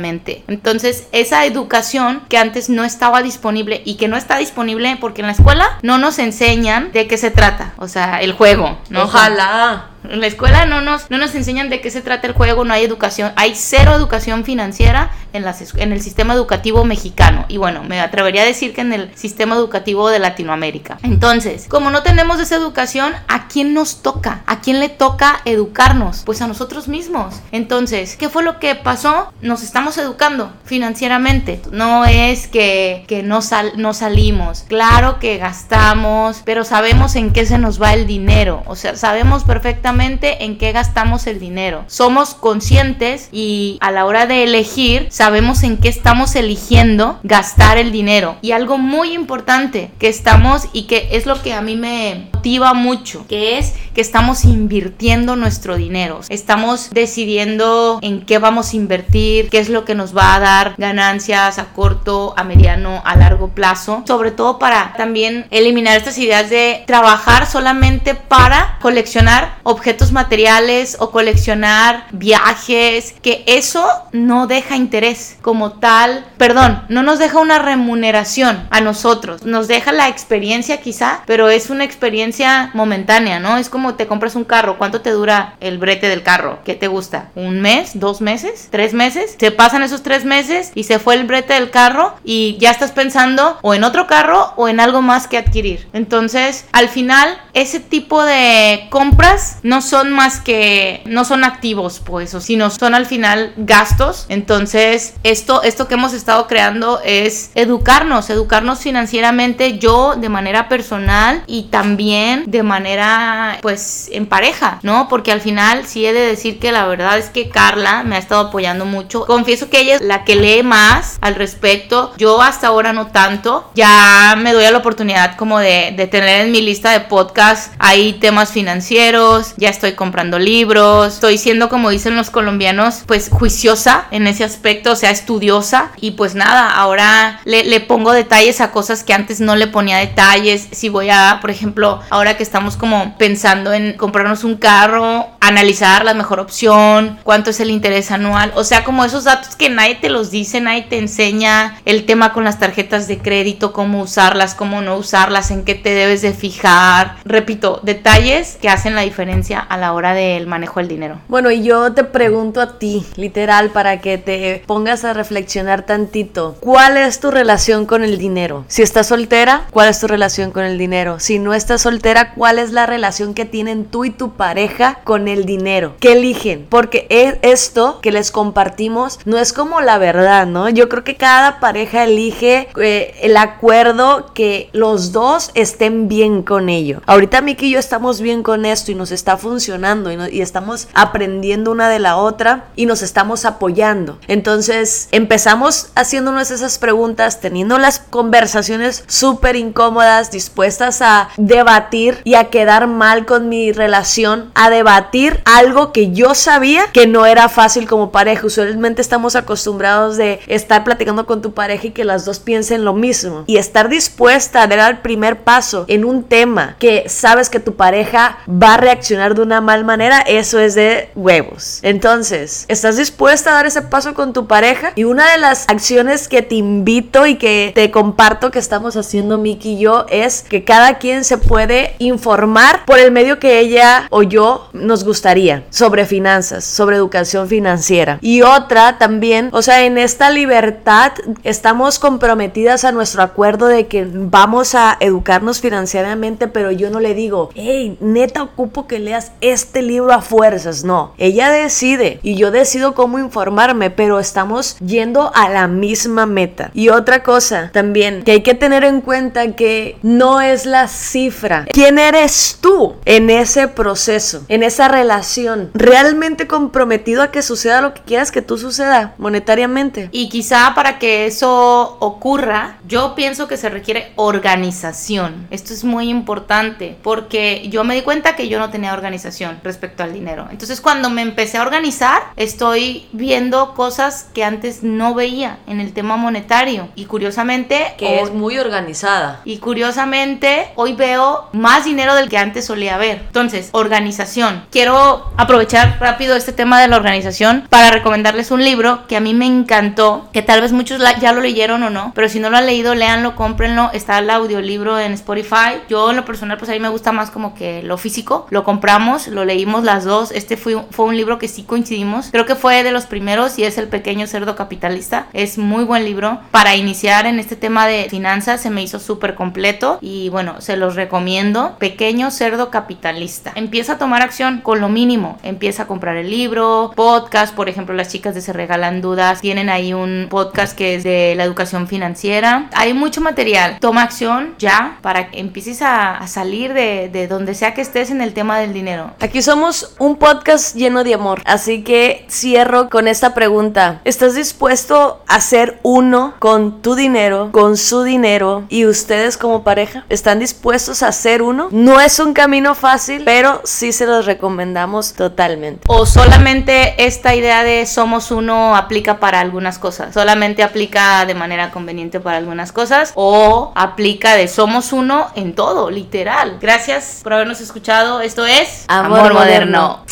Entonces, 0.47 1.07
esa 1.11 1.45
educación 1.45 2.21
que 2.29 2.37
antes 2.37 2.69
no 2.69 2.83
estaba 2.83 3.21
disponible 3.21 3.81
y 3.85 3.95
que 3.95 4.07
no 4.07 4.17
está 4.17 4.37
disponible 4.37 4.97
porque 4.99 5.21
en 5.21 5.27
la 5.27 5.33
escuela 5.33 5.77
no 5.81 5.97
nos 5.97 6.19
enseñan 6.19 6.91
de 6.91 7.07
qué 7.07 7.17
se 7.17 7.31
trata, 7.31 7.73
o 7.77 7.87
sea, 7.87 8.21
el 8.21 8.33
juego, 8.33 8.77
¿no? 8.89 9.03
Ojalá. 9.03 9.92
En 10.09 10.19
la 10.19 10.27
escuela 10.27 10.65
no 10.65 10.81
nos, 10.81 11.09
no 11.09 11.17
nos 11.17 11.33
enseñan 11.35 11.69
de 11.69 11.81
qué 11.81 11.89
se 11.89 12.01
trata 12.01 12.27
el 12.27 12.33
juego, 12.33 12.65
no 12.65 12.73
hay 12.73 12.83
educación, 12.83 13.31
hay 13.35 13.53
cero 13.55 13.93
educación 13.93 14.43
financiera 14.43 15.11
en, 15.31 15.43
las, 15.43 15.75
en 15.75 15.93
el 15.93 16.01
sistema 16.01 16.33
educativo 16.33 16.83
mexicano. 16.85 17.45
Y 17.47 17.57
bueno, 17.57 17.83
me 17.83 17.99
atrevería 18.01 18.43
a 18.43 18.45
decir 18.45 18.73
que 18.73 18.81
en 18.81 18.93
el 18.93 19.15
sistema 19.15 19.55
educativo 19.55 20.09
de 20.09 20.19
Latinoamérica. 20.19 20.97
Entonces, 21.03 21.67
como 21.69 21.89
no 21.89 22.03
tenemos 22.03 22.39
esa 22.39 22.55
educación, 22.55 23.13
¿a 23.27 23.47
quién 23.47 23.73
nos 23.73 24.01
toca? 24.01 24.43
¿A 24.45 24.59
quién 24.59 24.79
le 24.79 24.89
toca 24.89 25.41
educarnos? 25.45 26.23
Pues 26.25 26.41
a 26.41 26.47
nosotros 26.47 26.87
mismos. 26.87 27.35
Entonces, 27.51 28.15
¿qué 28.17 28.29
fue 28.29 28.43
lo 28.43 28.59
que 28.59 28.75
pasó? 28.75 29.31
Nos 29.41 29.63
estamos 29.63 29.97
educando 29.97 30.51
financieramente. 30.65 31.61
No 31.71 32.05
es 32.05 32.47
que, 32.47 33.05
que 33.07 33.23
no, 33.23 33.41
sal, 33.41 33.73
no 33.77 33.93
salimos. 33.93 34.65
Claro 34.67 35.19
que 35.19 35.37
gastamos, 35.37 36.41
pero 36.43 36.65
sabemos 36.65 37.15
en 37.15 37.31
qué 37.31 37.45
se 37.45 37.57
nos 37.57 37.81
va 37.81 37.93
el 37.93 38.05
dinero. 38.05 38.63
O 38.65 38.75
sea, 38.75 38.95
sabemos 38.95 39.43
perfectamente 39.43 39.92
en 40.01 40.57
qué 40.57 40.71
gastamos 40.71 41.27
el 41.27 41.39
dinero. 41.39 41.83
Somos 41.87 42.33
conscientes 42.33 43.29
y 43.31 43.77
a 43.79 43.91
la 43.91 44.05
hora 44.05 44.25
de 44.25 44.43
elegir 44.43 45.07
sabemos 45.11 45.63
en 45.63 45.77
qué 45.77 45.87
estamos 45.87 46.35
eligiendo 46.35 47.19
gastar 47.23 47.77
el 47.77 47.91
dinero. 47.91 48.37
Y 48.41 48.51
algo 48.51 48.77
muy 48.77 49.13
importante 49.13 49.91
que 49.99 50.07
estamos 50.07 50.67
y 50.73 50.83
que 50.83 51.09
es 51.11 51.25
lo 51.25 51.41
que 51.41 51.53
a 51.53 51.61
mí 51.61 51.75
me 51.75 52.32
motiva 52.43 52.73
mucho, 52.73 53.25
que 53.29 53.57
es 53.57 53.73
que 53.95 54.01
estamos 54.01 54.43
invirtiendo 54.43 55.37
nuestro 55.37 55.77
dinero. 55.77 56.19
Estamos 56.27 56.89
decidiendo 56.89 57.99
en 58.01 58.25
qué 58.25 58.37
vamos 58.37 58.73
a 58.73 58.75
invertir, 58.75 59.49
qué 59.49 59.59
es 59.59 59.69
lo 59.69 59.85
que 59.85 59.95
nos 59.95 60.13
va 60.15 60.35
a 60.35 60.41
dar 60.41 60.75
ganancias 60.77 61.57
a 61.57 61.67
corto, 61.67 62.33
a 62.35 62.43
mediano, 62.43 63.01
a 63.05 63.15
largo 63.15 63.51
plazo. 63.51 64.03
Sobre 64.05 64.31
todo 64.31 64.59
para 64.59 64.91
también 64.97 65.45
eliminar 65.51 65.95
estas 65.95 66.17
ideas 66.17 66.49
de 66.49 66.83
trabajar 66.85 67.45
solamente 67.49 68.13
para 68.13 68.77
coleccionar 68.81 69.59
objetos 69.63 70.11
materiales 70.11 70.97
o 70.99 71.11
coleccionar 71.11 72.07
viajes, 72.11 73.15
que 73.21 73.45
eso 73.47 73.87
no 74.11 74.47
deja 74.47 74.75
interés 74.75 75.37
como 75.41 75.73
tal, 75.79 76.25
perdón, 76.37 76.83
no 76.89 77.03
nos 77.03 77.19
deja 77.19 77.39
una 77.39 77.59
remuneración 77.59 78.67
a 78.69 78.81
nosotros, 78.81 79.45
nos 79.45 79.69
deja 79.69 79.93
la 79.93 80.09
experiencia 80.09 80.81
quizá, 80.81 81.23
pero 81.25 81.47
es 81.49 81.69
una 81.69 81.85
experiencia 81.85 82.32
momentánea, 82.73 83.39
¿no? 83.39 83.57
Es 83.57 83.69
como 83.69 83.95
te 83.95 84.07
compras 84.07 84.35
un 84.35 84.43
carro, 84.43 84.77
¿cuánto 84.77 85.01
te 85.01 85.11
dura 85.11 85.55
el 85.59 85.77
brete 85.77 86.09
del 86.09 86.23
carro? 86.23 86.59
¿Qué 86.65 86.75
te 86.75 86.87
gusta? 86.87 87.29
¿Un 87.35 87.61
mes? 87.61 87.91
¿Dos 87.99 88.21
meses? 88.21 88.67
¿Tres 88.71 88.93
meses? 88.93 89.35
Se 89.39 89.51
pasan 89.51 89.83
esos 89.83 90.03
tres 90.03 90.25
meses 90.25 90.71
y 90.75 90.83
se 90.83 90.99
fue 90.99 91.15
el 91.15 91.25
brete 91.25 91.53
del 91.53 91.69
carro 91.69 92.15
y 92.23 92.57
ya 92.59 92.71
estás 92.71 92.91
pensando 92.91 93.57
o 93.61 93.73
en 93.73 93.83
otro 93.83 94.07
carro 94.07 94.53
o 94.55 94.67
en 94.67 94.79
algo 94.79 95.01
más 95.01 95.27
que 95.27 95.37
adquirir. 95.37 95.87
Entonces, 95.93 96.65
al 96.71 96.89
final, 96.89 97.37
ese 97.53 97.79
tipo 97.79 98.23
de 98.23 98.87
compras 98.89 99.59
no 99.63 99.81
son 99.81 100.11
más 100.11 100.39
que, 100.39 101.01
no 101.05 101.25
son 101.25 101.43
activos, 101.43 102.01
pues, 102.03 102.35
sino 102.39 102.69
son 102.69 102.95
al 102.95 103.05
final 103.05 103.53
gastos. 103.57 104.25
Entonces, 104.29 105.15
esto, 105.23 105.63
esto 105.63 105.87
que 105.87 105.95
hemos 105.95 106.13
estado 106.13 106.47
creando 106.47 106.99
es 107.03 107.51
educarnos, 107.55 108.29
educarnos 108.29 108.79
financieramente 108.79 109.77
yo 109.77 110.15
de 110.15 110.29
manera 110.29 110.67
personal 110.69 111.43
y 111.47 111.63
también 111.63 112.22
de 112.45 112.63
manera, 112.63 113.57
pues, 113.61 114.09
en 114.11 114.25
pareja, 114.25 114.79
¿no? 114.83 115.07
Porque 115.09 115.31
al 115.31 115.41
final 115.41 115.85
sí 115.85 116.05
he 116.05 116.13
de 116.13 116.21
decir 116.21 116.59
que 116.59 116.71
la 116.71 116.85
verdad 116.85 117.17
es 117.17 117.29
que 117.29 117.49
Carla 117.49 118.03
me 118.03 118.15
ha 118.15 118.19
estado 118.19 118.47
apoyando 118.47 118.85
mucho. 118.85 119.25
Confieso 119.25 119.69
que 119.69 119.81
ella 119.81 119.95
es 119.95 120.01
la 120.01 120.23
que 120.23 120.35
lee 120.35 120.63
más 120.63 121.17
al 121.21 121.35
respecto. 121.35 122.13
Yo 122.17 122.41
hasta 122.41 122.67
ahora 122.67 122.93
no 122.93 123.07
tanto. 123.07 123.69
Ya 123.75 124.35
me 124.37 124.53
doy 124.53 124.65
a 124.65 124.71
la 124.71 124.79
oportunidad 124.79 125.35
como 125.35 125.59
de, 125.59 125.93
tener 126.11 126.45
en 126.45 126.51
mi 126.51 126.61
lista 126.61 126.91
de 126.91 126.99
podcast 126.99 127.73
ahí 127.79 128.13
temas 128.13 128.51
financieros 128.51 129.53
ya 129.57 129.69
estoy 129.69 129.93
comprando 129.93 130.39
libros, 130.39 131.15
estoy 131.15 131.37
siendo, 131.37 131.69
como 131.69 131.89
dicen 131.89 132.15
los 132.15 132.29
colombianos, 132.29 133.03
pues 133.05 133.29
juiciosa 133.29 134.05
en 134.11 134.27
ese 134.27 134.43
aspecto, 134.43 134.91
o 134.91 134.95
sea, 134.95 135.11
estudiosa. 135.11 135.91
Y 135.99 136.11
pues 136.11 136.35
nada, 136.35 136.71
ahora 136.71 137.39
le, 137.45 137.63
le 137.63 137.79
pongo 137.79 138.11
detalles 138.11 138.61
a 138.61 138.71
cosas 138.71 139.03
que 139.03 139.13
antes 139.13 139.39
no 139.39 139.55
le 139.55 139.67
ponía 139.67 139.97
detalles. 139.97 140.67
Si 140.71 140.89
voy 140.89 141.09
a, 141.09 141.39
por 141.41 141.49
ejemplo, 141.49 142.01
ahora 142.13 142.37
que 142.37 142.43
estamos 142.43 142.77
como 142.77 143.17
pensando 143.17 143.73
en 143.73 143.93
comprarnos 143.93 144.43
un 144.43 144.55
carro, 144.55 145.29
analizar 145.39 146.05
la 146.05 146.13
mejor 146.13 146.39
opción, 146.39 147.17
cuánto 147.23 147.49
es 147.49 147.59
el 147.59 147.71
interés 147.71 148.11
anual, 148.11 148.51
o 148.55 148.63
sea, 148.63 148.83
como 148.83 149.03
esos 149.03 149.23
datos 149.23 149.55
que 149.55 149.69
nadie 149.69 149.95
te 149.95 150.09
los 150.09 150.29
dice, 150.29 150.61
nadie 150.61 150.83
te 150.83 150.99
enseña, 150.99 151.79
el 151.85 152.05
tema 152.05 152.31
con 152.31 152.43
las 152.43 152.59
tarjetas 152.59 153.07
de 153.07 153.17
crédito, 153.17 153.73
cómo 153.73 154.01
usarlas, 154.01 154.53
cómo 154.53 154.81
no 154.81 154.95
usarlas, 154.95 155.49
en 155.49 155.65
qué 155.65 155.73
te 155.73 155.95
debes 155.95 156.21
de 156.21 156.33
fijar. 156.33 157.15
Repito, 157.25 157.79
detalles 157.81 158.57
que 158.61 158.69
hacen 158.69 158.93
la 158.93 159.01
diferencia 159.01 159.59
a 159.59 159.77
la 159.77 159.93
hora 159.93 160.13
del 160.13 160.45
manejo 160.45 160.79
del 160.79 160.89
dinero. 160.89 161.19
Bueno, 161.27 161.49
y 161.49 161.63
yo 161.63 161.93
te 161.93 162.03
pregunto 162.03 162.61
a 162.61 162.77
ti, 162.77 163.03
literal, 163.15 163.71
para 163.71 164.01
que 164.01 164.19
te 164.19 164.63
pongas 164.67 165.03
a 165.03 165.13
reflexionar 165.13 165.87
tantito, 165.87 166.57
¿cuál 166.59 166.95
es 166.95 167.19
tu 167.19 167.31
relación 167.31 167.87
con 167.87 168.03
el 168.03 168.19
dinero? 168.19 168.65
Si 168.67 168.83
estás 168.83 169.07
soltera, 169.07 169.65
¿cuál 169.71 169.89
es 169.89 169.99
tu 169.99 170.07
relación 170.07 170.51
con 170.51 170.63
el 170.63 170.77
dinero? 170.77 171.19
Si 171.19 171.39
no 171.39 171.55
estás 171.55 171.81
soltera, 171.81 171.92
¿cuál 172.35 172.59
es 172.59 172.71
la 172.71 172.85
relación 172.85 173.33
que 173.33 173.45
tienen 173.45 173.85
tú 173.85 174.05
y 174.05 174.09
tu 174.09 174.33
pareja 174.33 174.99
con 175.03 175.27
el 175.27 175.45
dinero? 175.45 175.95
¿Qué 175.99 176.13
eligen? 176.13 176.65
Porque 176.69 177.07
es 177.09 177.35
esto 177.41 177.99
que 178.01 178.11
les 178.11 178.31
compartimos 178.31 179.19
no 179.25 179.37
es 179.37 179.53
como 179.53 179.81
la 179.81 179.97
verdad, 179.97 180.45
¿no? 180.47 180.69
Yo 180.69 180.89
creo 180.89 181.03
que 181.03 181.15
cada 181.15 181.59
pareja 181.59 182.03
elige 182.03 182.69
eh, 182.81 183.15
el 183.21 183.37
acuerdo 183.37 184.33
que 184.33 184.69
los 184.73 185.11
dos 185.11 185.51
estén 185.53 186.07
bien 186.07 186.43
con 186.43 186.69
ello. 186.69 187.01
Ahorita 187.05 187.41
Miki 187.41 187.67
y 187.67 187.71
yo 187.71 187.79
estamos 187.79 188.19
bien 188.19 188.43
con 188.43 188.65
esto 188.65 188.91
y 188.91 188.95
nos 188.95 189.11
está 189.11 189.37
funcionando 189.37 190.11
y, 190.11 190.41
estamos 190.41 190.87
aprendiendo 190.93 191.71
una 191.71 191.89
de 191.89 191.99
la 191.99 192.17
otra 192.17 192.65
y 192.75 192.85
nos 192.85 193.01
estamos 193.01 193.45
apoyando. 193.45 194.19
Entonces 194.27 195.07
empezamos 195.11 195.91
haciéndonos 195.95 196.51
esas 196.51 196.77
preguntas, 196.77 197.39
teniendo 197.39 197.77
las 197.77 197.99
conversaciones 197.99 199.03
súper 199.07 199.55
incómodas, 199.55 200.31
dispuestas 200.31 201.01
a 201.01 201.29
debatir 201.37 201.82
y 202.23 202.35
a 202.35 202.45
quedar 202.45 202.87
mal 202.87 203.25
con 203.25 203.49
mi 203.49 203.71
relación, 203.71 204.51
a 204.55 204.69
debatir 204.69 205.41
algo 205.45 205.91
que 205.91 206.11
yo 206.11 206.33
sabía 206.33 206.85
que 206.93 207.07
no 207.07 207.25
era 207.25 207.49
fácil 207.49 207.87
como 207.87 208.11
pareja. 208.11 208.47
Usualmente 208.47 209.01
estamos 209.01 209.35
acostumbrados 209.35 210.17
de 210.17 210.39
estar 210.47 210.83
platicando 210.83 211.25
con 211.25 211.41
tu 211.41 211.53
pareja 211.53 211.87
y 211.87 211.91
que 211.91 212.03
las 212.03 212.25
dos 212.25 212.39
piensen 212.39 212.85
lo 212.85 212.93
mismo. 212.93 213.43
Y 213.47 213.57
estar 213.57 213.89
dispuesta 213.89 214.61
a 214.61 214.67
dar 214.67 214.91
el 214.91 214.99
primer 214.99 215.41
paso 215.43 215.85
en 215.87 216.05
un 216.05 216.23
tema 216.23 216.75
que 216.79 217.09
sabes 217.09 217.49
que 217.49 217.59
tu 217.59 217.75
pareja 217.75 218.37
va 218.49 218.75
a 218.75 218.77
reaccionar 218.77 219.35
de 219.35 219.41
una 219.41 219.61
mal 219.61 219.83
manera, 219.85 220.19
eso 220.21 220.59
es 220.59 220.75
de 220.75 221.09
huevos. 221.15 221.79
Entonces, 221.83 222.65
¿estás 222.67 222.97
dispuesta 222.97 223.51
a 223.51 223.53
dar 223.55 223.65
ese 223.65 223.81
paso 223.81 224.13
con 224.13 224.33
tu 224.33 224.47
pareja? 224.47 224.93
Y 224.95 225.03
una 225.03 225.31
de 225.31 225.37
las 225.37 225.65
acciones 225.67 226.27
que 226.27 226.41
te 226.41 226.55
invito 226.55 227.25
y 227.25 227.35
que 227.35 227.71
te 227.75 227.91
comparto 227.91 228.51
que 228.51 228.59
estamos 228.59 228.95
haciendo 228.95 229.37
Miki 229.37 229.73
y 229.73 229.79
yo 229.79 230.05
es 230.09 230.43
que 230.43 230.63
cada 230.63 230.97
quien 230.97 231.23
se 231.23 231.37
puede 231.37 231.72
informar 231.99 232.85
por 232.85 232.99
el 232.99 233.11
medio 233.11 233.39
que 233.39 233.59
ella 233.59 234.07
o 234.09 234.23
yo 234.23 234.69
nos 234.73 235.03
gustaría 235.03 235.63
sobre 235.69 236.05
finanzas, 236.05 236.63
sobre 236.63 236.95
educación 236.95 237.47
financiera. 237.47 238.19
Y 238.21 238.41
otra 238.41 238.97
también, 238.97 239.49
o 239.51 239.61
sea, 239.61 239.85
en 239.85 239.97
esta 239.97 240.29
libertad 240.29 241.11
estamos 241.43 241.99
comprometidas 241.99 242.83
a 242.85 242.91
nuestro 242.91 243.23
acuerdo 243.23 243.67
de 243.67 243.87
que 243.87 244.07
vamos 244.09 244.75
a 244.75 244.97
educarnos 244.99 245.61
financieramente, 245.61 246.47
pero 246.47 246.71
yo 246.71 246.89
no 246.89 246.99
le 246.99 247.13
digo, 247.13 247.49
hey, 247.55 247.97
neta 247.99 248.43
ocupo 248.43 248.87
que 248.87 248.99
leas 248.99 249.31
este 249.41 249.81
libro 249.81 250.13
a 250.13 250.21
fuerzas. 250.21 250.83
No, 250.83 251.13
ella 251.17 251.49
decide 251.49 252.19
y 252.23 252.35
yo 252.35 252.51
decido 252.51 252.93
cómo 252.93 253.19
informarme, 253.19 253.89
pero 253.89 254.19
estamos 254.19 254.77
yendo 254.79 255.31
a 255.33 255.49
la 255.49 255.67
misma 255.67 256.25
meta. 256.25 256.71
Y 256.73 256.89
otra 256.89 257.23
cosa 257.23 257.69
también 257.73 258.23
que 258.23 258.31
hay 258.31 258.41
que 258.41 258.55
tener 258.55 258.83
en 258.83 259.01
cuenta 259.01 259.53
que 259.55 259.97
no 260.01 260.41
es 260.41 260.65
la 260.65 260.87
cifra. 260.87 261.62
¿Quién 261.71 261.99
eres 261.99 262.57
tú 262.61 262.95
en 263.05 263.29
ese 263.29 263.67
proceso, 263.67 264.43
en 264.47 264.63
esa 264.63 264.87
relación? 264.87 265.71
¿Realmente 265.73 266.47
comprometido 266.47 267.21
a 267.21 267.31
que 267.31 267.41
suceda 267.41 267.81
lo 267.81 267.93
que 267.93 268.01
quieras 268.01 268.31
que 268.31 268.41
tú 268.41 268.57
suceda 268.57 269.13
monetariamente? 269.17 270.09
Y 270.11 270.29
quizá 270.29 270.73
para 270.75 270.99
que 270.99 271.25
eso 271.25 271.97
ocurra, 271.99 272.77
yo 272.87 273.15
pienso 273.15 273.47
que 273.47 273.57
se 273.57 273.69
requiere 273.69 274.11
organización. 274.15 275.47
Esto 275.49 275.73
es 275.73 275.83
muy 275.83 276.09
importante 276.09 276.97
porque 277.01 277.67
yo 277.69 277.83
me 277.83 277.95
di 277.95 278.01
cuenta 278.01 278.35
que 278.35 278.47
yo 278.47 278.59
no 278.59 278.69
tenía 278.69 278.93
organización 278.93 279.59
respecto 279.63 280.03
al 280.03 280.13
dinero. 280.13 280.47
Entonces 280.51 280.81
cuando 280.81 281.09
me 281.09 281.21
empecé 281.21 281.57
a 281.57 281.61
organizar, 281.61 282.21
estoy 282.35 283.07
viendo 283.11 283.73
cosas 283.73 284.27
que 284.33 284.43
antes 284.43 284.83
no 284.83 285.13
veía 285.13 285.59
en 285.67 285.79
el 285.79 285.93
tema 285.93 286.17
monetario. 286.17 286.89
Y 286.95 287.05
curiosamente... 287.05 287.93
Que 287.97 288.21
es 288.21 288.31
muy 288.31 288.57
organizada. 288.57 289.41
Y 289.45 289.57
curiosamente 289.57 290.71
hoy 290.75 290.93
veo 290.93 291.49
más 291.53 291.85
dinero 291.85 292.15
del 292.15 292.29
que 292.29 292.37
antes 292.37 292.65
solía 292.65 292.97
ver. 292.97 293.21
Entonces, 293.27 293.69
organización. 293.71 294.63
Quiero 294.71 295.31
aprovechar 295.37 295.97
rápido 295.99 296.35
este 296.35 296.51
tema 296.51 296.81
de 296.81 296.87
la 296.87 296.97
organización 296.97 297.65
para 297.69 297.91
recomendarles 297.91 298.51
un 298.51 298.63
libro 298.63 299.07
que 299.07 299.15
a 299.15 299.19
mí 299.19 299.33
me 299.33 299.45
encantó, 299.45 300.27
que 300.33 300.41
tal 300.41 300.61
vez 300.61 300.71
muchos 300.71 301.01
ya 301.21 301.31
lo 301.31 301.41
leyeron 301.41 301.83
o 301.83 301.89
no, 301.89 302.11
pero 302.15 302.29
si 302.29 302.39
no 302.39 302.49
lo 302.49 302.57
han 302.57 302.65
leído, 302.65 302.95
léanlo, 302.95 303.35
cómprenlo. 303.35 303.91
Está 303.93 304.19
el 304.19 304.29
audiolibro 304.29 304.99
en 304.99 305.13
Spotify. 305.13 305.81
Yo 305.89 306.09
en 306.09 306.15
lo 306.15 306.25
personal, 306.25 306.57
pues 306.57 306.69
a 306.69 306.73
mí 306.73 306.79
me 306.79 306.89
gusta 306.89 307.11
más 307.11 307.29
como 307.29 307.53
que 307.53 307.83
lo 307.83 307.97
físico. 307.97 308.47
Lo 308.49 308.63
compramos, 308.63 309.27
lo 309.27 309.45
leímos 309.45 309.83
las 309.83 310.03
dos. 310.03 310.31
Este 310.31 310.57
fue, 310.57 310.83
fue 310.89 311.05
un 311.05 311.17
libro 311.17 311.37
que 311.37 311.47
sí 311.47 311.63
coincidimos. 311.63 312.29
Creo 312.31 312.45
que 312.45 312.55
fue 312.55 312.83
de 312.83 312.91
los 312.91 313.05
primeros 313.05 313.59
y 313.59 313.63
es 313.63 313.77
El 313.77 313.87
pequeño 313.87 314.27
cerdo 314.27 314.55
capitalista. 314.55 315.27
Es 315.33 315.57
muy 315.57 315.83
buen 315.83 316.03
libro 316.05 316.39
para 316.51 316.75
iniciar 316.75 317.25
en 317.25 317.39
este 317.39 317.55
tema 317.55 317.85
de 317.87 318.07
finanzas. 318.09 318.61
Se 318.61 318.69
me 318.69 318.81
hizo 318.81 318.99
súper 318.99 319.35
completo 319.35 319.99
y 320.01 320.29
bueno, 320.29 320.59
se 320.59 320.77
los 320.77 320.95
recomiendo. 320.95 321.42
Pequeño 321.77 322.31
cerdo 322.31 322.69
capitalista. 322.69 323.51
Empieza 323.55 323.93
a 323.93 323.97
tomar 323.97 324.21
acción 324.21 324.61
con 324.61 324.79
lo 324.79 324.87
mínimo. 324.87 325.37
Empieza 325.43 325.83
a 325.83 325.87
comprar 325.87 326.15
el 326.15 326.29
libro, 326.29 326.93
podcast, 326.95 327.53
por 327.53 327.67
ejemplo, 327.67 327.93
las 327.93 328.07
chicas 328.07 328.33
de 328.33 328.41
Se 328.41 328.53
Regalan 328.53 329.01
Dudas 329.01 329.41
tienen 329.41 329.69
ahí 329.69 329.93
un 329.93 330.27
podcast 330.29 330.77
que 330.77 330.95
es 330.95 331.03
de 331.03 331.33
la 331.35 331.43
educación 331.43 331.87
financiera. 331.87 332.69
Hay 332.73 332.93
mucho 332.93 333.19
material. 333.19 333.77
Toma 333.81 334.03
acción 334.03 334.55
ya 334.57 334.99
para 335.01 335.29
que 335.29 335.39
empieces 335.39 335.81
a, 335.81 336.25
salir 336.27 336.73
de, 336.73 337.09
de 337.11 337.27
donde 337.27 337.55
sea 337.55 337.73
que 337.73 337.81
estés 337.81 338.09
en 338.09 338.21
el 338.21 338.33
tema 338.33 338.59
del 338.59 338.71
dinero. 338.71 339.11
Aquí 339.19 339.41
somos 339.41 339.95
un 339.99 340.15
podcast 340.15 340.75
lleno 340.75 341.03
de 341.03 341.13
amor, 341.13 341.41
así 341.45 341.83
que 341.83 342.25
cierro 342.29 342.89
con 342.89 343.09
esta 343.09 343.33
pregunta. 343.33 343.99
¿Estás 344.05 344.35
dispuesto 344.35 345.21
a 345.27 345.41
ser 345.41 345.79
uno 345.83 346.35
con 346.39 346.81
tu 346.81 346.95
dinero, 346.95 347.49
con 347.51 347.75
su 347.75 348.03
dinero 348.03 348.63
y 348.69 348.85
ustedes 348.85 349.37
como 349.37 349.63
pareja? 349.63 350.05
¿Están 350.09 350.39
dispuestos 350.39 351.03
a 351.03 351.11
ser 351.11 351.32
uno? 351.41 351.69
No 351.71 351.99
es 351.99 352.19
un 352.19 352.33
camino 352.33 352.75
fácil, 352.75 353.23
pero 353.25 353.61
sí 353.63 353.91
se 353.91 354.05
los 354.05 354.25
recomendamos 354.25 355.13
totalmente. 355.13 355.81
O 355.87 356.05
solamente 356.05 357.05
esta 357.05 357.35
idea 357.35 357.63
de 357.63 357.85
somos 357.85 358.31
uno 358.31 358.75
aplica 358.75 359.19
para 359.19 359.39
algunas 359.39 359.79
cosas. 359.79 360.13
Solamente 360.13 360.63
aplica 360.63 361.25
de 361.25 361.35
manera 361.35 361.71
conveniente 361.71 362.19
para 362.19 362.37
algunas 362.37 362.71
cosas 362.71 363.11
o 363.15 363.71
aplica 363.75 364.35
de 364.35 364.47
somos 364.47 364.93
uno 364.93 365.27
en 365.35 365.55
todo, 365.55 365.89
literal. 365.89 366.57
Gracias 366.61 367.21
por 367.23 367.33
habernos 367.33 367.61
escuchado. 367.61 368.21
Esto 368.21 368.45
es 368.45 368.85
Amor, 368.87 369.33
Moderno. 369.33 370.03